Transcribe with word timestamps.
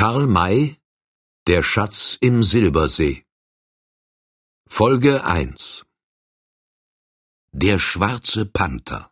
Karl 0.00 0.28
May 0.28 0.76
Der 1.48 1.64
Schatz 1.64 2.18
im 2.20 2.44
Silbersee. 2.44 3.24
Folge 4.68 5.24
1 5.24 5.86
Der 7.50 7.80
schwarze 7.80 8.46
Panther. 8.46 9.10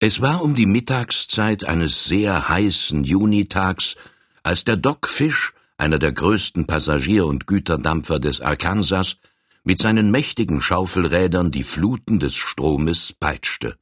Es 0.00 0.20
war 0.20 0.42
um 0.42 0.56
die 0.56 0.66
Mittagszeit 0.66 1.62
eines 1.62 2.06
sehr 2.06 2.48
heißen 2.48 3.04
Junitags, 3.04 3.94
als 4.42 4.64
der 4.64 4.78
Dockfisch, 4.78 5.52
einer 5.76 6.00
der 6.00 6.10
größten 6.10 6.66
Passagier- 6.66 7.26
und 7.26 7.46
Güterdampfer 7.46 8.18
des 8.18 8.40
Arkansas, 8.40 9.18
mit 9.62 9.78
seinen 9.78 10.10
mächtigen 10.10 10.60
Schaufelrädern 10.60 11.52
die 11.52 11.62
Fluten 11.62 12.18
des 12.18 12.34
Stromes 12.34 13.12
peitschte. 13.12 13.78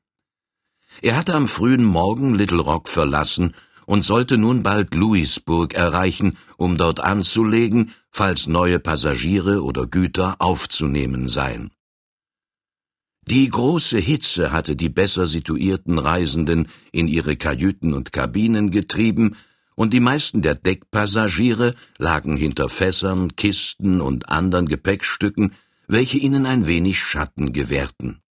Er 1.01 1.17
hatte 1.17 1.33
am 1.33 1.49
frühen 1.49 1.85
Morgen 1.85 2.35
Little 2.35 2.61
Rock 2.61 2.87
verlassen 2.91 3.55
und 3.91 4.05
sollte 4.05 4.39
nun 4.39 4.63
bald 4.63 4.95
Louisburg 4.95 5.75
erreichen, 5.75 6.39
um 6.57 6.77
dort 6.77 7.01
anzulegen, 7.01 7.91
falls 8.13 8.47
neue 8.47 8.79
Passagiere 8.79 9.65
oder 9.65 9.89
Güter 9.89 10.37
aufzunehmen 10.39 11.27
seien. 11.27 11.73
Die 13.27 13.49
große 13.49 13.99
Hitze 13.99 14.53
hatte 14.53 14.77
die 14.77 14.91
besser 14.91 15.27
situierten 15.27 15.99
Reisenden 15.99 16.69
in 16.93 17.09
ihre 17.09 17.35
Kajüten 17.37 17.93
und 17.93 18.13
Kabinen 18.13 18.71
getrieben, 18.71 19.35
und 19.75 19.93
die 19.93 19.99
meisten 19.99 20.41
der 20.41 20.55
Deckpassagiere 20.55 21.75
lagen 21.99 22.37
hinter 22.37 22.69
Fässern, 22.69 23.35
Kisten 23.35 24.01
und 24.01 24.29
anderen 24.29 24.67
Gepäckstücken, 24.69 25.55
welche 25.89 26.19
ihnen 26.19 26.47
ein 26.47 26.69
wenig 26.69 27.01
Schatten 27.01 27.53
gewährten. 27.53 28.23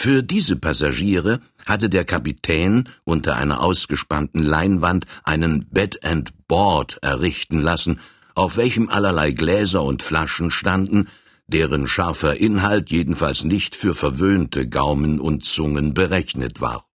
Für 0.00 0.22
diese 0.22 0.54
Passagiere 0.54 1.40
hatte 1.66 1.90
der 1.90 2.04
Kapitän 2.04 2.88
unter 3.02 3.34
einer 3.34 3.60
ausgespannten 3.60 4.44
Leinwand 4.44 5.06
einen 5.24 5.68
Bed 5.70 6.04
and 6.04 6.46
Board 6.46 6.98
errichten 7.02 7.58
lassen, 7.60 7.98
auf 8.36 8.56
welchem 8.56 8.88
allerlei 8.88 9.32
Gläser 9.32 9.82
und 9.82 10.04
Flaschen 10.04 10.52
standen, 10.52 11.08
deren 11.48 11.88
scharfer 11.88 12.36
Inhalt 12.36 12.90
jedenfalls 12.90 13.42
nicht 13.42 13.74
für 13.74 13.92
verwöhnte 13.92 14.68
Gaumen 14.68 15.18
und 15.18 15.44
Zungen 15.44 15.94
berechnet 15.94 16.60
war. 16.60 16.86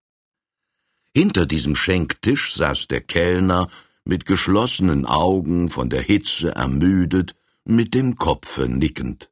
Hinter 1.13 1.45
diesem 1.45 1.75
Schenktisch 1.75 2.53
saß 2.53 2.87
der 2.87 3.01
Kellner 3.01 3.67
mit 4.05 4.25
geschlossenen 4.25 5.05
Augen, 5.05 5.67
von 5.67 5.89
der 5.89 6.03
Hitze 6.03 6.55
ermüdet, 6.55 7.35
mit 7.65 7.95
dem 7.95 8.15
Kopfe 8.15 8.69
nickend. 8.69 9.29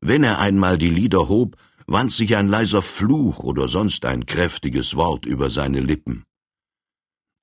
Wenn 0.00 0.24
er 0.24 0.40
einmal 0.40 0.76
die 0.76 0.90
Lider 0.90 1.28
hob, 1.28 1.56
wand 1.86 2.12
sich 2.12 2.36
ein 2.36 2.48
leiser 2.48 2.82
Fluch 2.82 3.40
oder 3.40 3.68
sonst 3.68 4.04
ein 4.04 4.26
kräftiges 4.26 4.96
Wort 4.96 5.26
über 5.26 5.50
seine 5.50 5.80
Lippen. 5.80 6.24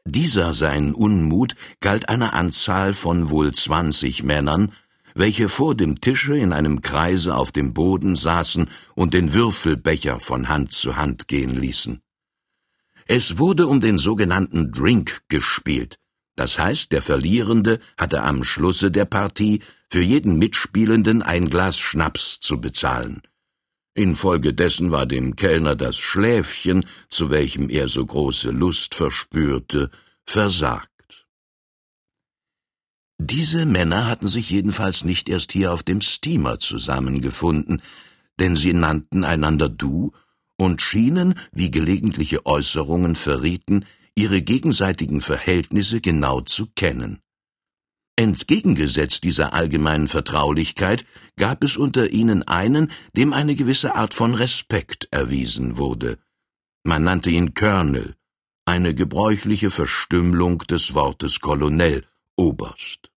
Dieser 0.05 0.53
sein 0.53 0.93
Unmut 0.93 1.55
galt 1.79 2.09
einer 2.09 2.33
Anzahl 2.33 2.93
von 2.93 3.29
wohl 3.29 3.53
zwanzig 3.53 4.23
Männern, 4.23 4.71
welche 5.13 5.49
vor 5.49 5.75
dem 5.75 6.01
Tische 6.01 6.37
in 6.37 6.53
einem 6.53 6.81
Kreise 6.81 7.35
auf 7.35 7.51
dem 7.51 7.73
Boden 7.73 8.15
saßen 8.15 8.69
und 8.95 9.13
den 9.13 9.33
Würfelbecher 9.33 10.19
von 10.19 10.49
Hand 10.49 10.71
zu 10.71 10.95
Hand 10.95 11.27
gehen 11.27 11.51
ließen. 11.51 12.01
Es 13.05 13.37
wurde 13.37 13.67
um 13.67 13.79
den 13.79 13.97
sogenannten 13.97 14.71
Drink 14.71 15.21
gespielt, 15.27 15.97
das 16.35 16.57
heißt, 16.57 16.91
der 16.91 17.01
Verlierende 17.01 17.79
hatte 17.97 18.23
am 18.23 18.43
Schlusse 18.43 18.89
der 18.89 19.05
Partie 19.05 19.61
für 19.89 20.01
jeden 20.01 20.39
Mitspielenden 20.39 21.21
ein 21.21 21.49
Glas 21.49 21.77
Schnaps 21.77 22.39
zu 22.39 22.59
bezahlen. 22.59 23.21
Infolgedessen 23.93 24.91
war 24.91 25.05
dem 25.05 25.35
Kellner 25.35 25.75
das 25.75 25.97
Schläfchen, 25.97 26.85
zu 27.09 27.29
welchem 27.29 27.69
er 27.69 27.89
so 27.89 28.05
große 28.05 28.51
Lust 28.51 28.95
verspürte, 28.95 29.91
versagt. 30.25 30.89
Diese 33.19 33.65
Männer 33.65 34.07
hatten 34.07 34.27
sich 34.27 34.49
jedenfalls 34.49 35.03
nicht 35.03 35.29
erst 35.29 35.51
hier 35.51 35.73
auf 35.73 35.83
dem 35.83 36.01
Steamer 36.01 36.59
zusammengefunden, 36.59 37.81
denn 38.39 38.55
sie 38.55 38.73
nannten 38.73 39.23
einander 39.23 39.69
du 39.69 40.11
und 40.57 40.81
schienen, 40.81 41.35
wie 41.51 41.69
gelegentliche 41.69 42.45
Äußerungen 42.45 43.15
verrieten, 43.15 43.85
ihre 44.15 44.41
gegenseitigen 44.41 45.21
Verhältnisse 45.21 46.01
genau 46.01 46.41
zu 46.41 46.67
kennen. 46.75 47.21
Entgegengesetzt 48.15 49.23
dieser 49.23 49.53
allgemeinen 49.53 50.07
Vertraulichkeit 50.07 51.05
gab 51.37 51.63
es 51.63 51.77
unter 51.77 52.11
ihnen 52.11 52.43
einen, 52.43 52.91
dem 53.15 53.33
eine 53.33 53.55
gewisse 53.55 53.95
Art 53.95 54.13
von 54.13 54.35
Respekt 54.35 55.07
erwiesen 55.11 55.77
wurde. 55.77 56.19
Man 56.83 57.03
nannte 57.03 57.29
ihn 57.29 57.53
Colonel, 57.53 58.15
eine 58.65 58.93
gebräuchliche 58.93 59.71
Verstümmelung 59.71 60.59
des 60.59 60.93
Wortes 60.93 61.39
Colonel, 61.39 62.05
Oberst. 62.35 63.11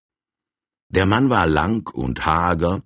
Der 0.89 1.07
Mann 1.07 1.31
war 1.31 1.47
lang 1.47 1.89
und 1.93 2.25
hager, 2.25 2.83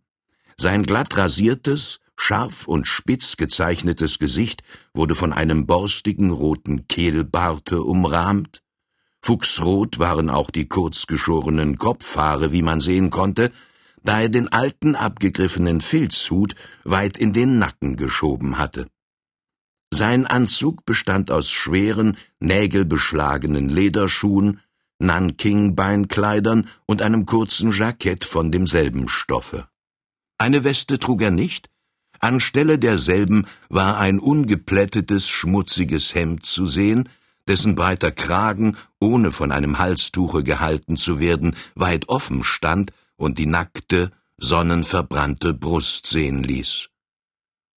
sein 0.56 0.84
glatt 0.84 1.16
rasiertes, 1.16 2.00
scharf 2.16 2.66
und 2.66 2.86
spitz 2.86 3.36
gezeichnetes 3.36 4.18
Gesicht 4.18 4.62
wurde 4.92 5.14
von 5.14 5.32
einem 5.32 5.66
borstigen 5.66 6.30
roten 6.30 6.88
Kehlbarte 6.88 7.82
umrahmt, 7.82 8.62
Fuchsrot 9.22 9.98
waren 9.98 10.30
auch 10.30 10.50
die 10.50 10.68
kurzgeschorenen 10.68 11.76
Kopfhaare, 11.76 12.52
wie 12.52 12.62
man 12.62 12.80
sehen 12.80 13.10
konnte, 13.10 13.52
da 14.02 14.22
er 14.22 14.28
den 14.28 14.48
alten 14.48 14.94
abgegriffenen 14.94 15.80
Filzhut 15.80 16.54
weit 16.84 17.18
in 17.18 17.32
den 17.32 17.58
Nacken 17.58 17.96
geschoben 17.96 18.58
hatte. 18.58 18.88
Sein 19.92 20.26
Anzug 20.26 20.84
bestand 20.84 21.30
aus 21.30 21.50
schweren, 21.50 22.16
nägelbeschlagenen 22.40 23.68
Lederschuhen, 23.68 24.60
Nanking-Beinkleidern 24.98 26.68
und 26.86 27.02
einem 27.02 27.24
kurzen 27.24 27.70
Jackett 27.72 28.24
von 28.24 28.52
demselben 28.52 29.08
Stoffe. 29.08 29.68
Eine 30.38 30.64
Weste 30.64 30.98
trug 30.98 31.22
er 31.22 31.30
nicht, 31.30 31.70
anstelle 32.20 32.78
derselben 32.78 33.46
war 33.68 33.98
ein 33.98 34.18
ungeplättetes, 34.18 35.28
schmutziges 35.28 36.14
Hemd 36.14 36.44
zu 36.44 36.66
sehen, 36.66 37.08
dessen 37.48 37.74
breiter 37.74 38.12
Kragen, 38.12 38.76
ohne 39.00 39.32
von 39.32 39.50
einem 39.50 39.78
Halstuche 39.78 40.42
gehalten 40.42 40.96
zu 40.96 41.18
werden, 41.18 41.56
weit 41.74 42.08
offen 42.08 42.44
stand 42.44 42.92
und 43.16 43.38
die 43.38 43.46
nackte, 43.46 44.12
sonnenverbrannte 44.36 45.54
Brust 45.54 46.06
sehen 46.06 46.42
ließ. 46.44 46.90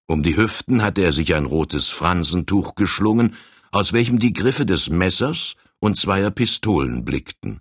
Um 0.06 0.22
die 0.22 0.36
Hüften 0.36 0.82
hatte 0.82 1.02
er 1.02 1.12
sich 1.12 1.34
ein 1.34 1.46
rotes 1.46 1.88
Fransentuch 1.88 2.74
geschlungen, 2.74 3.34
aus 3.70 3.92
welchem 3.92 4.18
die 4.18 4.32
Griffe 4.32 4.66
des 4.66 4.90
Messers 4.90 5.54
und 5.80 5.96
zweier 5.96 6.30
Pistolen 6.30 7.04
blickten. 7.04 7.60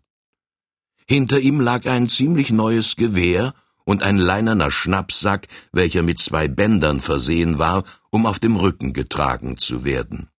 Hinter 1.07 1.39
ihm 1.39 1.59
lag 1.59 1.85
ein 1.87 2.07
ziemlich 2.07 2.51
neues 2.51 2.95
Gewehr 2.95 3.53
und 3.85 4.03
ein 4.03 4.17
leinerner 4.17 4.69
Schnappsack, 4.69 5.47
welcher 5.71 6.03
mit 6.03 6.19
zwei 6.19 6.47
Bändern 6.47 6.99
versehen 6.99 7.57
war, 7.57 7.83
um 8.11 8.25
auf 8.25 8.39
dem 8.39 8.55
Rücken 8.55 8.93
getragen 8.93 9.57
zu 9.57 9.83
werden. 9.83 10.29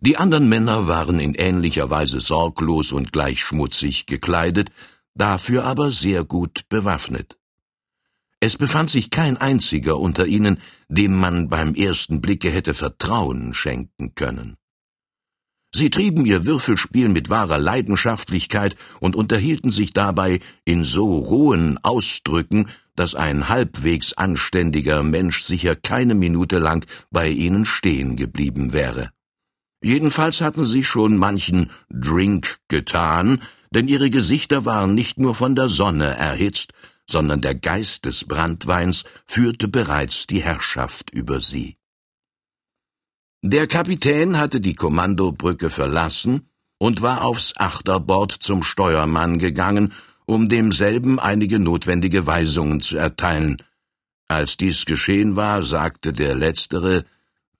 Die 0.00 0.16
anderen 0.16 0.48
Männer 0.48 0.86
waren 0.86 1.18
in 1.18 1.34
ähnlicher 1.34 1.90
Weise 1.90 2.20
sorglos 2.20 2.92
und 2.92 3.12
gleich 3.12 3.40
schmutzig 3.40 4.06
gekleidet, 4.06 4.70
dafür 5.14 5.64
aber 5.64 5.90
sehr 5.90 6.24
gut 6.24 6.68
bewaffnet. 6.68 7.36
Es 8.38 8.56
befand 8.56 8.90
sich 8.90 9.10
kein 9.10 9.36
einziger 9.36 9.98
unter 9.98 10.26
ihnen, 10.26 10.60
dem 10.88 11.16
man 11.16 11.48
beim 11.48 11.74
ersten 11.74 12.20
Blicke 12.20 12.50
hätte 12.50 12.74
Vertrauen 12.74 13.52
schenken 13.54 14.14
können. 14.14 14.56
Sie 15.74 15.90
trieben 15.90 16.24
ihr 16.24 16.46
Würfelspiel 16.46 17.08
mit 17.08 17.28
wahrer 17.28 17.58
Leidenschaftlichkeit 17.58 18.76
und 19.00 19.16
unterhielten 19.16 19.72
sich 19.72 19.92
dabei 19.92 20.38
in 20.64 20.84
so 20.84 21.18
rohen 21.18 21.76
Ausdrücken, 21.82 22.68
dass 22.94 23.16
ein 23.16 23.48
halbwegs 23.48 24.12
anständiger 24.12 25.02
Mensch 25.02 25.42
sicher 25.42 25.74
keine 25.74 26.14
Minute 26.14 26.58
lang 26.58 26.86
bei 27.10 27.28
ihnen 27.28 27.64
stehen 27.64 28.16
geblieben 28.16 28.72
wäre. 28.72 29.10
Jedenfalls 29.82 30.40
hatten 30.40 30.64
sie 30.64 30.82
schon 30.82 31.16
manchen 31.16 31.70
Drink 31.88 32.58
getan, 32.68 33.42
denn 33.70 33.86
ihre 33.86 34.10
Gesichter 34.10 34.64
waren 34.64 34.94
nicht 34.94 35.18
nur 35.18 35.34
von 35.34 35.54
der 35.54 35.68
Sonne 35.68 36.16
erhitzt, 36.16 36.72
sondern 37.08 37.40
der 37.40 37.54
Geist 37.54 38.04
des 38.06 38.24
Brandweins 38.24 39.04
führte 39.26 39.68
bereits 39.68 40.26
die 40.26 40.42
Herrschaft 40.42 41.10
über 41.10 41.40
sie. 41.40 41.76
Der 43.42 43.66
Kapitän 43.66 44.36
hatte 44.36 44.60
die 44.60 44.74
Kommandobrücke 44.74 45.70
verlassen 45.70 46.50
und 46.78 47.02
war 47.02 47.22
aufs 47.22 47.54
Achterbord 47.56 48.32
zum 48.32 48.62
Steuermann 48.62 49.38
gegangen, 49.38 49.92
um 50.26 50.48
demselben 50.48 51.18
einige 51.18 51.58
notwendige 51.58 52.26
Weisungen 52.26 52.80
zu 52.80 52.96
erteilen. 52.96 53.62
Als 54.26 54.56
dies 54.56 54.84
geschehen 54.84 55.36
war, 55.36 55.62
sagte 55.62 56.12
der 56.12 56.34
Letztere, 56.34 57.04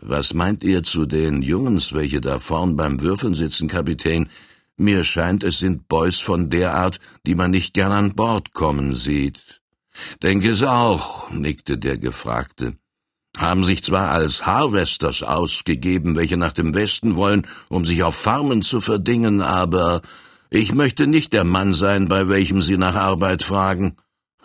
was 0.01 0.35
meint 0.35 0.65
ihr 0.65 0.83
zu 0.83 1.07
den 1.07 1.43
Jungens, 1.43 1.93
welche 1.93 2.21
da 2.21 2.39
vorn 2.39 2.77
beim 2.77 3.01
Würfeln 3.01 3.35
sitzen, 3.35 3.69
Kapitän? 3.69 4.29
Mir 4.77 5.03
scheint, 5.05 5.43
es 5.43 5.59
sind 5.59 5.89
Boys 5.89 6.21
von 6.21 6.51
der 6.51 6.75
Art, 6.75 7.01
die 7.27 7.35
man 7.35 7.51
nicht 7.51 7.75
gern 7.75 7.93
an 7.93 8.15
Bord 8.15 8.53
kommen 8.53 8.95
sieht. 8.95 9.61
Denke 10.23 10.51
es 10.51 10.63
auch, 10.63 11.31
nickte 11.31 11.79
der 11.79 11.99
Gefragte. 11.99 12.77
haben 13.37 13.63
sich 13.63 13.83
zwar 13.83 14.11
als 14.11 14.47
Harvesters 14.47 15.23
ausgegeben, 15.23 16.17
welche 16.17 16.37
nach 16.37 16.53
dem 16.53 16.75
Westen 16.75 17.17
wollen, 17.17 17.47
um 17.69 17.85
sich 17.85 18.03
auf 18.03 18.17
Farmen 18.17 18.63
zu 18.63 18.81
verdingen, 18.81 19.43
aber 19.43 20.03
ich 20.51 20.75
möchte 20.75 21.07
nicht 21.07 21.33
der 21.33 21.45
Mann 21.45 21.73
sein, 21.73 22.09
bei 22.09 22.29
welchem 22.29 22.63
Sie 22.63 22.79
nach 22.79 22.95
Arbeit 22.95 23.43
fragen. 23.43 23.97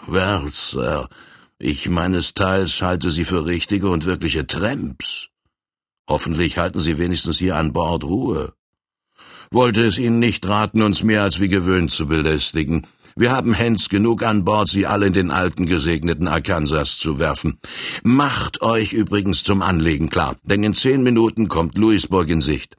Well, 0.05 0.47
Sir, 0.49 1.09
ich 1.57 1.89
meines 1.89 2.33
Teils 2.33 2.81
halte 2.81 3.09
Sie 3.09 3.25
für 3.25 3.45
richtige 3.45 3.89
und 3.89 4.05
wirkliche 4.05 4.45
Tramps. 4.45 5.29
Hoffentlich 6.07 6.57
halten 6.57 6.79
Sie 6.79 6.97
wenigstens 6.97 7.39
hier 7.39 7.55
an 7.55 7.73
Bord 7.73 8.03
Ruhe. 8.03 8.53
Wollte 9.51 9.85
es 9.85 9.97
Ihnen 9.97 10.19
nicht 10.19 10.47
raten, 10.47 10.81
uns 10.81 11.03
mehr 11.03 11.23
als 11.23 11.39
wie 11.39 11.47
gewöhnt 11.47 11.91
zu 11.91 12.07
belästigen. 12.07 12.87
Wir 13.15 13.31
haben 13.31 13.53
Hens 13.53 13.89
genug 13.89 14.23
an 14.23 14.43
Bord, 14.43 14.69
sie 14.69 14.87
alle 14.87 15.05
in 15.05 15.13
den 15.13 15.29
alten 15.29 15.67
gesegneten 15.67 16.27
Arkansas 16.27 16.97
zu 16.97 17.19
werfen. 17.19 17.59
Macht 18.01 18.63
euch 18.63 18.91
übrigens 18.93 19.43
zum 19.43 19.61
Anlegen 19.61 20.09
klar, 20.09 20.37
denn 20.43 20.63
in 20.63 20.73
zehn 20.73 21.03
Minuten 21.03 21.47
kommt 21.47 21.77
Louisburg 21.77 22.29
in 22.29 22.41
Sicht. 22.41 22.75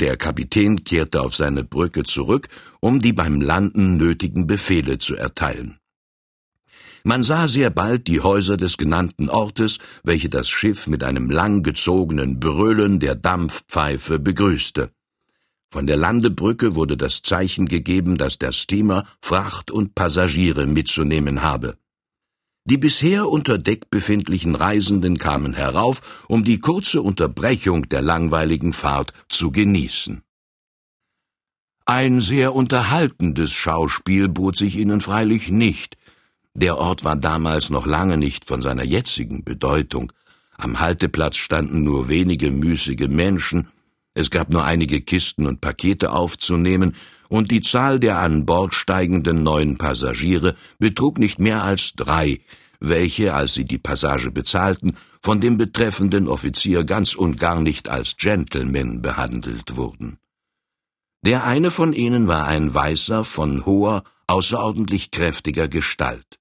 Der 0.00 0.16
Kapitän 0.16 0.82
kehrte 0.82 1.22
auf 1.22 1.36
seine 1.36 1.62
Brücke 1.62 2.02
zurück, 2.02 2.48
um 2.80 2.98
die 2.98 3.12
beim 3.12 3.40
Landen 3.40 3.96
nötigen 3.96 4.48
Befehle 4.48 4.98
zu 4.98 5.14
erteilen. 5.14 5.78
Man 7.06 7.22
sah 7.22 7.48
sehr 7.48 7.68
bald 7.68 8.08
die 8.08 8.22
Häuser 8.22 8.56
des 8.56 8.78
genannten 8.78 9.28
Ortes, 9.28 9.78
welche 10.04 10.30
das 10.30 10.48
Schiff 10.48 10.86
mit 10.86 11.04
einem 11.04 11.28
langgezogenen 11.28 12.40
Brüllen 12.40 12.98
der 12.98 13.14
Dampfpfeife 13.14 14.18
begrüßte. 14.18 14.90
Von 15.70 15.86
der 15.86 15.98
Landebrücke 15.98 16.76
wurde 16.76 16.96
das 16.96 17.20
Zeichen 17.20 17.68
gegeben, 17.68 18.16
dass 18.16 18.38
der 18.38 18.52
Steamer 18.52 19.04
Fracht 19.20 19.70
und 19.70 19.94
Passagiere 19.94 20.66
mitzunehmen 20.66 21.42
habe. 21.42 21.76
Die 22.64 22.78
bisher 22.78 23.28
unter 23.28 23.58
Deck 23.58 23.90
befindlichen 23.90 24.54
Reisenden 24.54 25.18
kamen 25.18 25.52
herauf, 25.52 26.24
um 26.28 26.42
die 26.42 26.58
kurze 26.58 27.02
Unterbrechung 27.02 27.86
der 27.90 28.00
langweiligen 28.00 28.72
Fahrt 28.72 29.12
zu 29.28 29.50
genießen. 29.50 30.22
Ein 31.84 32.22
sehr 32.22 32.54
unterhaltendes 32.54 33.52
Schauspiel 33.52 34.28
bot 34.28 34.56
sich 34.56 34.76
ihnen 34.76 35.02
freilich 35.02 35.50
nicht. 35.50 35.98
Der 36.54 36.78
Ort 36.78 37.04
war 37.04 37.16
damals 37.16 37.68
noch 37.68 37.84
lange 37.84 38.16
nicht 38.16 38.44
von 38.44 38.62
seiner 38.62 38.84
jetzigen 38.84 39.42
Bedeutung. 39.42 40.12
Am 40.56 40.78
Halteplatz 40.78 41.36
standen 41.36 41.82
nur 41.82 42.08
wenige 42.08 42.52
müßige 42.52 43.08
Menschen, 43.08 43.68
es 44.16 44.30
gab 44.30 44.52
nur 44.52 44.64
einige 44.64 45.00
Kisten 45.00 45.46
und 45.46 45.60
Pakete 45.60 46.12
aufzunehmen, 46.12 46.94
und 47.28 47.50
die 47.50 47.62
Zahl 47.62 47.98
der 47.98 48.18
an 48.18 48.46
Bord 48.46 48.74
steigenden 48.74 49.42
neuen 49.42 49.76
Passagiere 49.76 50.54
betrug 50.78 51.18
nicht 51.18 51.40
mehr 51.40 51.64
als 51.64 51.94
drei, 51.96 52.40
welche, 52.78 53.34
als 53.34 53.54
sie 53.54 53.64
die 53.64 53.78
Passage 53.78 54.30
bezahlten, 54.30 54.96
von 55.20 55.40
dem 55.40 55.56
betreffenden 55.56 56.28
Offizier 56.28 56.84
ganz 56.84 57.16
und 57.16 57.40
gar 57.40 57.60
nicht 57.60 57.88
als 57.88 58.16
Gentlemen 58.16 59.02
behandelt 59.02 59.74
wurden. 59.74 60.18
Der 61.22 61.42
eine 61.42 61.72
von 61.72 61.92
ihnen 61.92 62.28
war 62.28 62.46
ein 62.46 62.72
Weißer 62.72 63.24
von 63.24 63.66
hoher, 63.66 64.04
außerordentlich 64.28 65.10
kräftiger 65.10 65.66
Gestalt. 65.66 66.38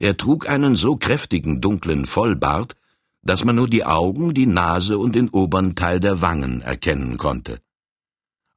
Er 0.00 0.16
trug 0.16 0.48
einen 0.48 0.76
so 0.76 0.96
kräftigen 0.96 1.60
dunklen 1.60 2.06
Vollbart, 2.06 2.74
dass 3.22 3.44
man 3.44 3.56
nur 3.56 3.68
die 3.68 3.84
Augen, 3.84 4.34
die 4.34 4.46
Nase 4.46 4.98
und 4.98 5.14
den 5.14 5.28
oberen 5.30 5.74
Teil 5.74 6.00
der 6.00 6.20
Wangen 6.20 6.60
erkennen 6.60 7.16
konnte. 7.16 7.60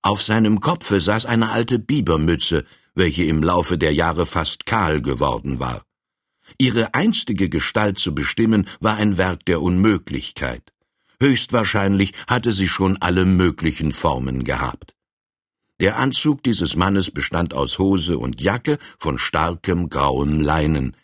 Auf 0.02 0.22
seinem 0.22 0.60
Kopfe 0.60 1.02
saß 1.02 1.26
eine 1.26 1.50
alte 1.50 1.80
Bibermütze, 1.80 2.66
welche 2.96 3.24
im 3.26 3.44
Laufe 3.44 3.78
der 3.78 3.94
Jahre 3.94 4.26
fast 4.26 4.66
kahl 4.66 5.02
geworden 5.02 5.60
war. 5.60 5.84
Ihre 6.58 6.94
einstige 6.94 7.50
Gestalt 7.50 8.00
zu 8.00 8.16
bestimmen, 8.16 8.68
war 8.80 8.96
ein 8.96 9.18
Werk 9.18 9.46
der 9.46 9.62
Unmöglichkeit. 9.62 10.64
Höchstwahrscheinlich 11.20 12.14
hatte 12.28 12.52
sie 12.52 12.68
schon 12.68 12.98
alle 13.02 13.26
möglichen 13.26 13.92
Formen 13.92 14.44
gehabt. 14.44 14.94
Der 15.80 15.98
Anzug 15.98 16.42
dieses 16.44 16.76
Mannes 16.76 17.12
bestand 17.12 17.54
aus 17.54 17.78
Hose 17.78 18.18
und 18.18 18.42
Jacke 18.42 18.80
von 18.98 19.18
starkem 19.20 19.90
grauem 19.90 20.42
Leinen. 20.42 20.96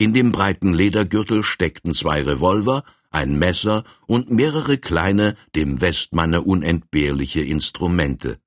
In 0.00 0.14
dem 0.14 0.32
breiten 0.32 0.72
Ledergürtel 0.72 1.44
steckten 1.44 1.92
zwei 1.92 2.22
Revolver, 2.22 2.84
ein 3.10 3.38
Messer 3.38 3.84
und 4.06 4.30
mehrere 4.30 4.78
kleine, 4.78 5.36
dem 5.54 5.82
Westmanne 5.82 6.40
unentbehrliche 6.40 7.42
Instrumente. 7.42 8.38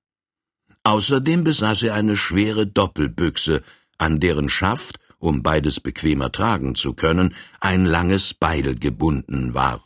Außerdem 0.81 1.43
besaß 1.43 1.83
er 1.83 1.93
eine 1.93 2.17
schwere 2.17 2.65
Doppelbüchse, 2.65 3.61
an 3.99 4.19
deren 4.19 4.49
Schaft, 4.49 4.97
um 5.19 5.43
beides 5.43 5.79
bequemer 5.79 6.31
tragen 6.31 6.73
zu 6.73 6.95
können, 6.95 7.35
ein 7.59 7.85
langes 7.85 8.33
Beil 8.33 8.73
gebunden 8.73 9.53
war. 9.53 9.83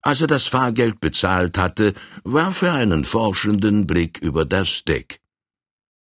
Als 0.00 0.22
er 0.22 0.28
das 0.28 0.46
Fahrgeld 0.46 0.98
bezahlt 0.98 1.58
hatte, 1.58 1.92
warf 2.24 2.62
er 2.62 2.72
einen 2.72 3.04
forschenden 3.04 3.86
Blick 3.86 4.16
über 4.22 4.46
das 4.46 4.82
Deck. 4.84 5.20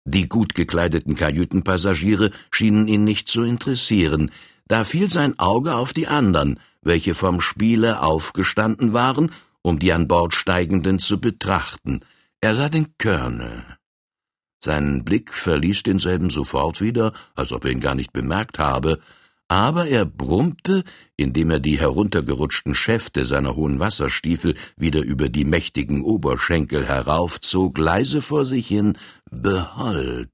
Die 0.05 0.29
gut 0.29 0.55
gekleideten 0.55 1.15
Kajütenpassagiere 1.15 2.31
schienen 2.51 2.89
ihn 2.89 3.05
nicht 3.05 3.29
zu 3.29 3.43
interessieren, 3.43 4.31
da 4.67 4.85
fiel 4.85 5.11
sein 5.11 5.39
Auge 5.39 5.75
auf 5.75 5.93
die 5.93 6.07
andern, 6.07 6.59
welche 6.83 7.15
vom 7.15 7.41
Spiele 7.41 8.03
aufgestanden 8.03 8.93
waren, 8.93 9.33
um 9.63 9.79
die 9.79 9.93
an 9.93 10.09
Bord 10.09 10.35
steigenden 10.35 10.99
zu 10.99 11.21
betrachten. 11.21 12.01
Er 12.41 12.57
sah 12.57 12.69
den 12.69 12.95
Colonel. 12.97 13.65
Sein 14.63 15.05
Blick 15.05 15.33
verließ 15.33 15.83
denselben 15.83 16.31
sofort 16.31 16.81
wieder, 16.81 17.13
als 17.35 17.53
ob 17.53 17.65
er 17.65 17.73
ihn 17.73 17.81
gar 17.81 17.95
nicht 17.95 18.13
bemerkt 18.13 18.59
habe, 18.59 19.01
aber 19.51 19.89
er 19.89 20.05
brummte, 20.05 20.85
indem 21.17 21.51
er 21.51 21.59
die 21.59 21.81
heruntergerutschten 21.81 22.73
Schäfte 22.73 23.25
seiner 23.27 23.57
hohen 23.57 23.81
Wasserstiefel 23.81 24.55
wieder 24.77 25.03
über 25.03 25.29
die 25.29 25.45
mächtigen 25.45 26.05
Oberschenkel 26.05 26.87
heraufzog, 26.87 27.77
leise 27.77 28.23
vor 28.23 28.47
sich 28.47 28.69
hin, 28.69 28.97
behold, 29.29 30.31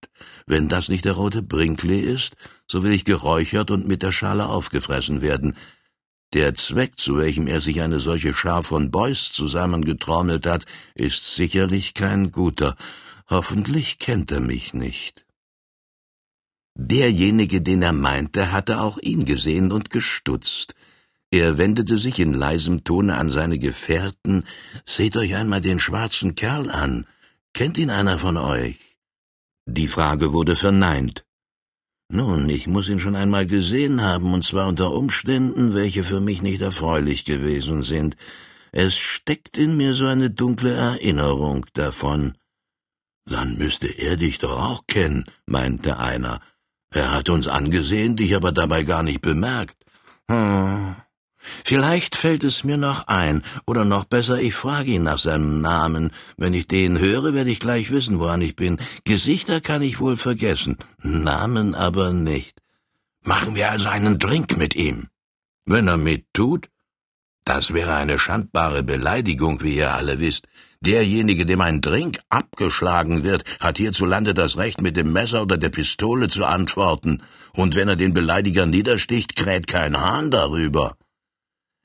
wenn 0.47 0.69
das 0.69 0.91
nicht 0.91 1.07
der 1.07 1.15
rote 1.15 1.43
Brinkley 1.43 2.01
ist, 2.01 2.37
so 2.71 2.83
will 2.83 2.93
ich 2.93 3.07
geräuchert 3.07 3.71
und 3.71 3.89
mit 3.89 4.03
der 4.03 4.13
Schale 4.13 4.51
aufgefressen 4.51 5.23
werden. 5.23 5.57
Der 6.35 6.55
Zweck, 6.55 6.99
zu 6.99 7.17
welchem 7.17 7.47
er 7.47 7.63
sich 7.63 7.81
eine 7.81 8.01
solche 8.01 8.35
Schar 8.35 8.63
von 8.63 8.91
Boys 8.91 9.33
zusammengetrommelt 9.33 10.45
hat, 10.45 10.67
ist 10.95 11.35
sicherlich 11.35 11.95
kein 11.95 12.33
guter. 12.33 12.77
Hoffentlich 13.31 13.99
kennt 13.99 14.31
er 14.31 14.41
mich 14.41 14.75
nicht. 14.75 15.26
Derjenige, 16.79 17.63
den 17.63 17.81
er 17.81 17.95
meinte, 17.95 18.53
hatte 18.53 18.81
auch 18.81 18.99
ihn 18.99 19.25
gesehen 19.25 19.73
und 19.73 19.89
gestutzt. 19.89 20.75
Er 21.31 21.57
wendete 21.57 21.97
sich 21.97 22.21
in 22.21 22.35
leisem 22.35 22.85
Tone 22.85 23.17
an 23.17 23.31
seine 23.31 23.59
Gefährten. 23.59 24.45
Seht 24.85 25.17
euch 25.17 25.35
einmal 25.35 25.63
den 25.63 25.81
schwarzen 25.81 26.35
Kerl 26.35 26.71
an. 26.71 27.07
Kennt 27.55 27.79
ihn 27.79 27.89
einer 27.89 28.19
von 28.19 28.37
euch? 28.37 28.77
Die 29.65 29.89
Frage 29.89 30.35
wurde 30.35 30.55
verneint. 30.55 31.25
Nun, 32.09 32.49
ich 32.51 32.67
muss 32.67 32.89
ihn 32.89 33.01
schon 33.01 33.17
einmal 33.17 33.47
gesehen 33.47 34.03
haben, 34.03 34.35
und 34.35 34.45
zwar 34.45 34.69
unter 34.69 34.93
Umständen, 34.93 35.75
welche 35.75 36.05
für 36.05 36.21
mich 36.21 36.43
nicht 36.43 36.61
erfreulich 36.61 37.25
gewesen 37.25 37.83
sind. 37.83 38.17
Es 38.71 38.95
steckt 38.95 39.57
in 39.57 39.79
mir 39.79 39.95
so 39.95 40.05
eine 40.05 40.31
dunkle 40.31 40.73
Erinnerung 40.73 41.65
davon. 41.73 42.37
Dann 43.25 43.57
müsste 43.57 43.89
er 43.89 44.19
dich 44.19 44.39
doch 44.39 44.61
auch 44.61 44.87
kennen, 44.87 45.25
meinte 45.47 45.99
einer. 45.99 46.41
Er 46.97 47.13
hat 47.13 47.29
uns 47.29 47.47
angesehen, 47.47 48.17
dich 48.17 48.35
aber 48.35 48.53
dabei 48.53 48.83
gar 48.83 49.03
nicht 49.03 49.21
bemerkt. 49.21 49.77
Hm. 50.31 50.97
Vielleicht 51.63 52.17
fällt 52.17 52.43
es 52.43 52.65
mir 52.65 52.79
noch 52.79 53.07
ein, 53.07 53.43
oder 53.67 53.85
noch 53.85 54.05
besser, 54.05 54.41
ich 54.41 54.55
frage 54.55 54.93
ihn 54.93 55.03
nach 55.03 55.19
seinem 55.19 55.61
Namen. 55.61 56.11
Wenn 56.39 56.55
ich 56.55 56.69
den 56.69 56.99
höre, 56.99 57.35
werde 57.35 57.51
ich 57.51 57.61
gleich 57.61 57.91
wissen, 57.91 58.19
woran 58.19 58.41
ich 58.41 58.57
bin. 58.57 58.79
Gesichter 59.05 59.61
kann 59.61 59.83
ich 59.83 60.01
wohl 60.01 60.17
vergessen, 60.17 60.79
Namen 61.03 61.75
aber 61.75 62.15
nicht. 62.15 62.63
Machen 63.23 63.55
wir 63.55 63.71
also 63.71 63.89
einen 63.89 64.19
Drink 64.19 64.57
mit 64.57 64.75
ihm. 64.75 65.09
Wenn 65.67 65.89
er 65.89 65.99
mittut? 65.99 66.71
Das 67.45 67.75
wäre 67.75 67.95
eine 67.95 68.19
schandbare 68.19 68.83
Beleidigung, 68.83 69.63
wie 69.63 69.77
ihr 69.77 69.93
alle 69.93 70.19
wisst. 70.19 70.49
Derjenige, 70.87 71.47
dem 71.47 71.61
ein 71.63 71.81
Drink 71.81 72.21
abgeschlagen 72.29 73.25
wird, 73.25 73.43
hat 73.59 73.79
hierzulande 73.79 74.35
das 74.35 74.57
Recht, 74.57 74.81
mit 74.81 74.97
dem 74.97 75.13
Messer 75.13 75.43
oder 75.43 75.59
der 75.59 75.71
Pistole 75.71 76.29
zu 76.29 76.45
antworten, 76.45 77.25
und 77.55 77.75
wenn 77.75 77.89
er 77.89 77.97
den 77.97 78.13
Beleidiger 78.13 78.67
niedersticht, 78.67 79.35
kräht 79.35 79.67
kein 79.67 80.01
Hahn 80.01 80.31
darüber. 80.31 80.97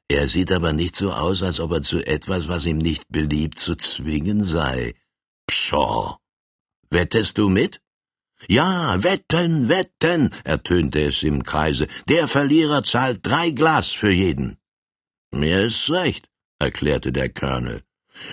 Er 0.07 0.27
sieht 0.27 0.51
aber 0.51 0.71
nicht 0.73 0.95
so 0.95 1.11
aus, 1.11 1.41
als 1.41 1.59
ob 1.59 1.71
er 1.71 1.81
zu 1.81 2.05
etwas, 2.05 2.47
was 2.47 2.65
ihm 2.65 2.77
nicht 2.77 3.05
beliebt, 3.09 3.57
zu 3.57 3.75
zwingen 3.75 4.43
sei. 4.43 4.93
Pshaw! 5.47 6.17
Wettest 6.91 7.39
du 7.39 7.49
mit? 7.49 7.81
Ja, 8.47 9.01
wetten, 9.01 9.67
wetten, 9.67 10.29
ertönte 10.43 11.01
es 11.01 11.23
im 11.23 11.41
Kreise. 11.41 11.87
Der 12.07 12.27
Verlierer 12.27 12.83
zahlt 12.83 13.25
drei 13.25 13.49
Glas 13.49 13.87
für 13.87 14.11
jeden. 14.11 14.57
Mir 15.33 15.61
ist's 15.61 15.89
recht, 15.89 16.27
erklärte 16.59 17.11
der 17.11 17.29
Colonel. 17.29 17.81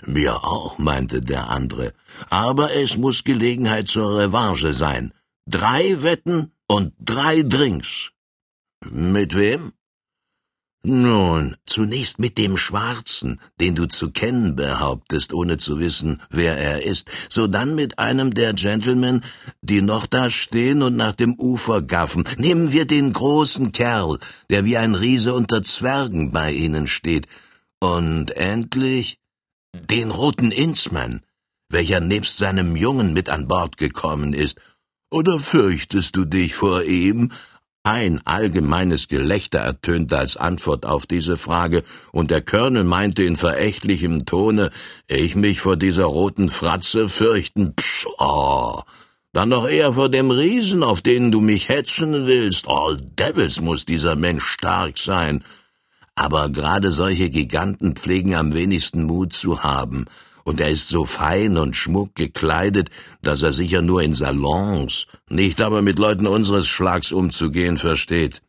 Mir 0.07 0.45
auch, 0.45 0.79
meinte 0.79 1.21
der 1.21 1.51
andere, 1.51 1.93
aber 2.31 2.75
es 2.75 2.97
muss 2.97 3.25
Gelegenheit 3.25 3.89
zur 3.89 4.19
Revanche 4.19 4.73
sein. 4.73 5.13
Drei 5.47 6.03
Wetten 6.03 6.53
und 6.67 6.93
drei 7.01 7.43
Drinks. 7.43 8.11
Mit 8.85 9.35
wem? 9.35 9.73
Nun, 10.85 11.57
zunächst 11.67 12.21
mit 12.21 12.39
dem 12.39 12.57
Schwarzen, 12.57 13.41
den 13.61 13.75
du 13.75 13.87
zu 13.89 14.11
kennen 14.13 14.55
behauptest, 14.55 15.35
ohne 15.35 15.59
zu 15.59 15.81
wissen, 15.81 16.23
wer 16.31 16.57
er 16.57 16.85
ist, 16.85 17.11
sodann 17.29 17.75
mit 17.75 17.99
einem 17.99 18.33
der 18.33 18.55
Gentlemen, 18.55 19.25
die 19.61 19.83
noch 19.83 20.07
da 20.07 20.31
stehen 20.31 20.83
und 20.83 20.97
nach 20.97 21.13
dem 21.13 21.35
Ufer 21.35 21.83
gaffen. 21.83 22.29
Nehmen 22.37 22.73
wir 22.73 22.87
den 22.87 23.13
großen 23.13 23.73
Kerl, 23.73 24.19
der 24.51 24.65
wie 24.65 24.77
ein 24.77 24.95
Riese 24.95 25.35
unter 25.35 25.65
Zwergen 25.65 26.31
bei 26.31 26.53
ihnen 26.53 26.87
steht. 26.87 27.27
Und 27.81 28.31
endlich 28.31 29.18
den 29.73 30.11
roten 30.11 30.51
Innsman, 30.51 31.23
welcher 31.69 32.01
nebst 32.01 32.39
seinem 32.39 32.77
Jungen 32.77 33.13
mit 33.13 33.29
an 33.29 33.49
Bord 33.49 33.77
gekommen 33.77 34.33
ist. 34.33 34.61
Oder 35.11 35.41
fürchtest 35.41 36.17
du 36.17 36.25
dich 36.25 36.55
vor 36.55 36.83
ihm, 36.83 37.33
ein 37.85 38.21
allgemeines 38.27 39.09
Gelächter 39.09 39.61
ertönte 39.61 40.19
als 40.19 40.37
Antwort 40.37 40.85
auf 40.85 41.07
diese 41.07 41.39
Frage, 41.39 41.85
und 42.13 42.31
der 42.31 42.43
Colonel 42.43 42.85
meinte 42.85 43.23
in 43.23 43.37
verächtlichem 43.37 44.27
Tone, 44.27 44.71
ich 45.07 45.35
mich 45.35 45.61
vor 45.61 45.77
dieser 45.77 46.05
roten 46.05 46.51
Fratze 46.51 47.09
fürchten, 47.09 47.75
psch, 47.75 48.07
oh, 48.19 48.83
dann 49.33 49.51
doch 49.51 49.69
eher 49.69 49.95
vor 49.95 50.09
dem 50.09 50.31
Riesen, 50.31 50.83
auf 50.83 51.01
den 51.01 51.31
du 51.31 51.41
mich 51.41 51.69
hetzen 51.69 52.27
willst. 52.27 52.67
All 52.69 52.97
Devils 52.97 53.61
muss 53.61 53.85
dieser 53.87 54.17
Mensch 54.17 54.45
stark 54.45 54.99
sein. 54.99 55.45
Aber 56.19 56.49
gerade 56.49 56.91
solche 56.91 57.31
Giganten 57.31 57.95
pflegen 57.95 58.35
am 58.35 58.53
wenigsten 58.53 59.05
Mut 59.05 59.33
zu 59.33 59.63
haben 59.63 60.07
und 60.43 60.61
er 60.61 60.69
ist 60.69 60.89
so 60.89 61.05
fein 61.05 61.57
und 61.57 61.77
schmuck 61.77 62.17
gekleidet, 62.17 62.91
dass 63.23 63.43
er 63.43 63.53
sicher 63.53 63.83
nur 63.83 64.03
in 64.03 64.15
Salons, 64.15 65.07
nicht 65.29 65.61
aber 65.61 65.81
mit 65.81 66.01
Leuten 66.01 66.27
unseres 66.27 66.67
Schlags 66.67 67.13
umzugehen 67.13 67.79
versteht. 67.79 68.43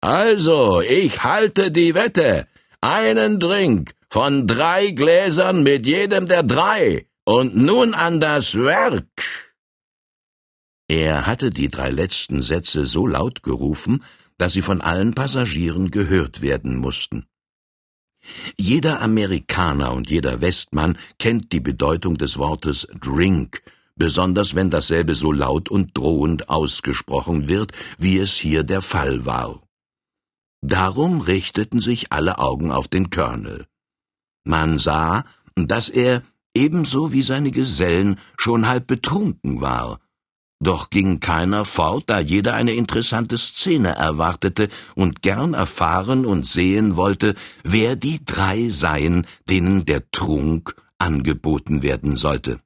Also, 0.00 0.80
ich 0.80 1.22
halte 1.22 1.70
die 1.70 1.94
Wette. 1.94 2.48
Einen 2.80 3.38
Drink 3.38 3.92
von 4.10 4.48
drei 4.48 4.90
Gläsern 4.90 5.62
mit 5.62 5.86
jedem 5.86 6.26
der 6.26 6.42
drei. 6.42 7.06
Und 7.24 7.54
nun 7.54 7.94
an 7.94 8.18
das 8.18 8.56
Werk. 8.56 9.06
Er 10.88 11.26
hatte 11.26 11.50
die 11.50 11.68
drei 11.68 11.90
letzten 11.90 12.42
Sätze 12.42 12.86
so 12.86 13.06
laut 13.06 13.44
gerufen, 13.44 14.02
dass 14.38 14.52
sie 14.52 14.62
von 14.62 14.80
allen 14.80 15.14
Passagieren 15.14 15.90
gehört 15.90 16.40
werden 16.40 16.76
mussten. 16.76 17.26
Jeder 18.56 19.00
Amerikaner 19.00 19.92
und 19.92 20.10
jeder 20.10 20.40
Westmann 20.40 20.96
kennt 21.18 21.52
die 21.52 21.60
Bedeutung 21.60 22.18
des 22.18 22.38
Wortes 22.38 22.86
Drink, 23.00 23.62
besonders 23.96 24.54
wenn 24.54 24.70
dasselbe 24.70 25.14
so 25.14 25.32
laut 25.32 25.68
und 25.68 25.96
drohend 25.96 26.48
ausgesprochen 26.48 27.48
wird, 27.48 27.72
wie 27.98 28.18
es 28.18 28.32
hier 28.32 28.62
der 28.62 28.80
Fall 28.80 29.26
war. 29.26 29.62
Darum 30.60 31.20
richteten 31.20 31.80
sich 31.80 32.12
alle 32.12 32.38
Augen 32.38 32.70
auf 32.70 32.86
den 32.86 33.10
Colonel. 33.10 33.66
Man 34.44 34.78
sah, 34.78 35.24
dass 35.56 35.88
er, 35.88 36.22
ebenso 36.54 37.12
wie 37.12 37.22
seine 37.22 37.50
Gesellen, 37.50 38.18
schon 38.38 38.68
halb 38.68 38.86
betrunken 38.86 39.60
war, 39.60 39.98
doch 40.62 40.90
ging 40.90 41.20
keiner 41.20 41.64
fort, 41.64 42.04
da 42.06 42.20
jeder 42.20 42.54
eine 42.54 42.74
interessante 42.74 43.36
Szene 43.36 43.96
erwartete 43.96 44.68
und 44.94 45.22
gern 45.22 45.54
erfahren 45.54 46.24
und 46.24 46.46
sehen 46.46 46.96
wollte, 46.96 47.34
wer 47.64 47.96
die 47.96 48.24
drei 48.24 48.68
seien, 48.68 49.26
denen 49.48 49.84
der 49.84 50.10
Trunk 50.10 50.74
angeboten 50.98 51.82
werden 51.82 52.16
sollte. 52.16 52.60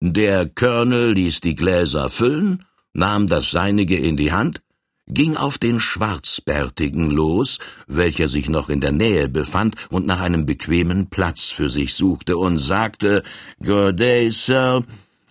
Der 0.00 0.48
Colonel 0.48 1.12
ließ 1.12 1.40
die 1.40 1.54
Gläser 1.54 2.10
füllen, 2.10 2.64
nahm 2.92 3.26
das 3.26 3.50
seinige 3.50 3.96
in 3.96 4.16
die 4.16 4.32
Hand, 4.32 4.62
ging 5.06 5.36
auf 5.36 5.58
den 5.58 5.80
Schwarzbärtigen 5.80 7.10
los, 7.10 7.58
welcher 7.86 8.28
sich 8.28 8.48
noch 8.48 8.70
in 8.70 8.80
der 8.80 8.92
Nähe 8.92 9.28
befand 9.28 9.76
und 9.90 10.06
nach 10.06 10.20
einem 10.20 10.46
bequemen 10.46 11.10
Platz 11.10 11.50
für 11.50 11.68
sich 11.68 11.94
suchte, 11.94 12.38
und 12.38 12.58
sagte 12.58 13.22
Good 13.62 14.00
day, 14.00 14.30
Sir, 14.30 14.84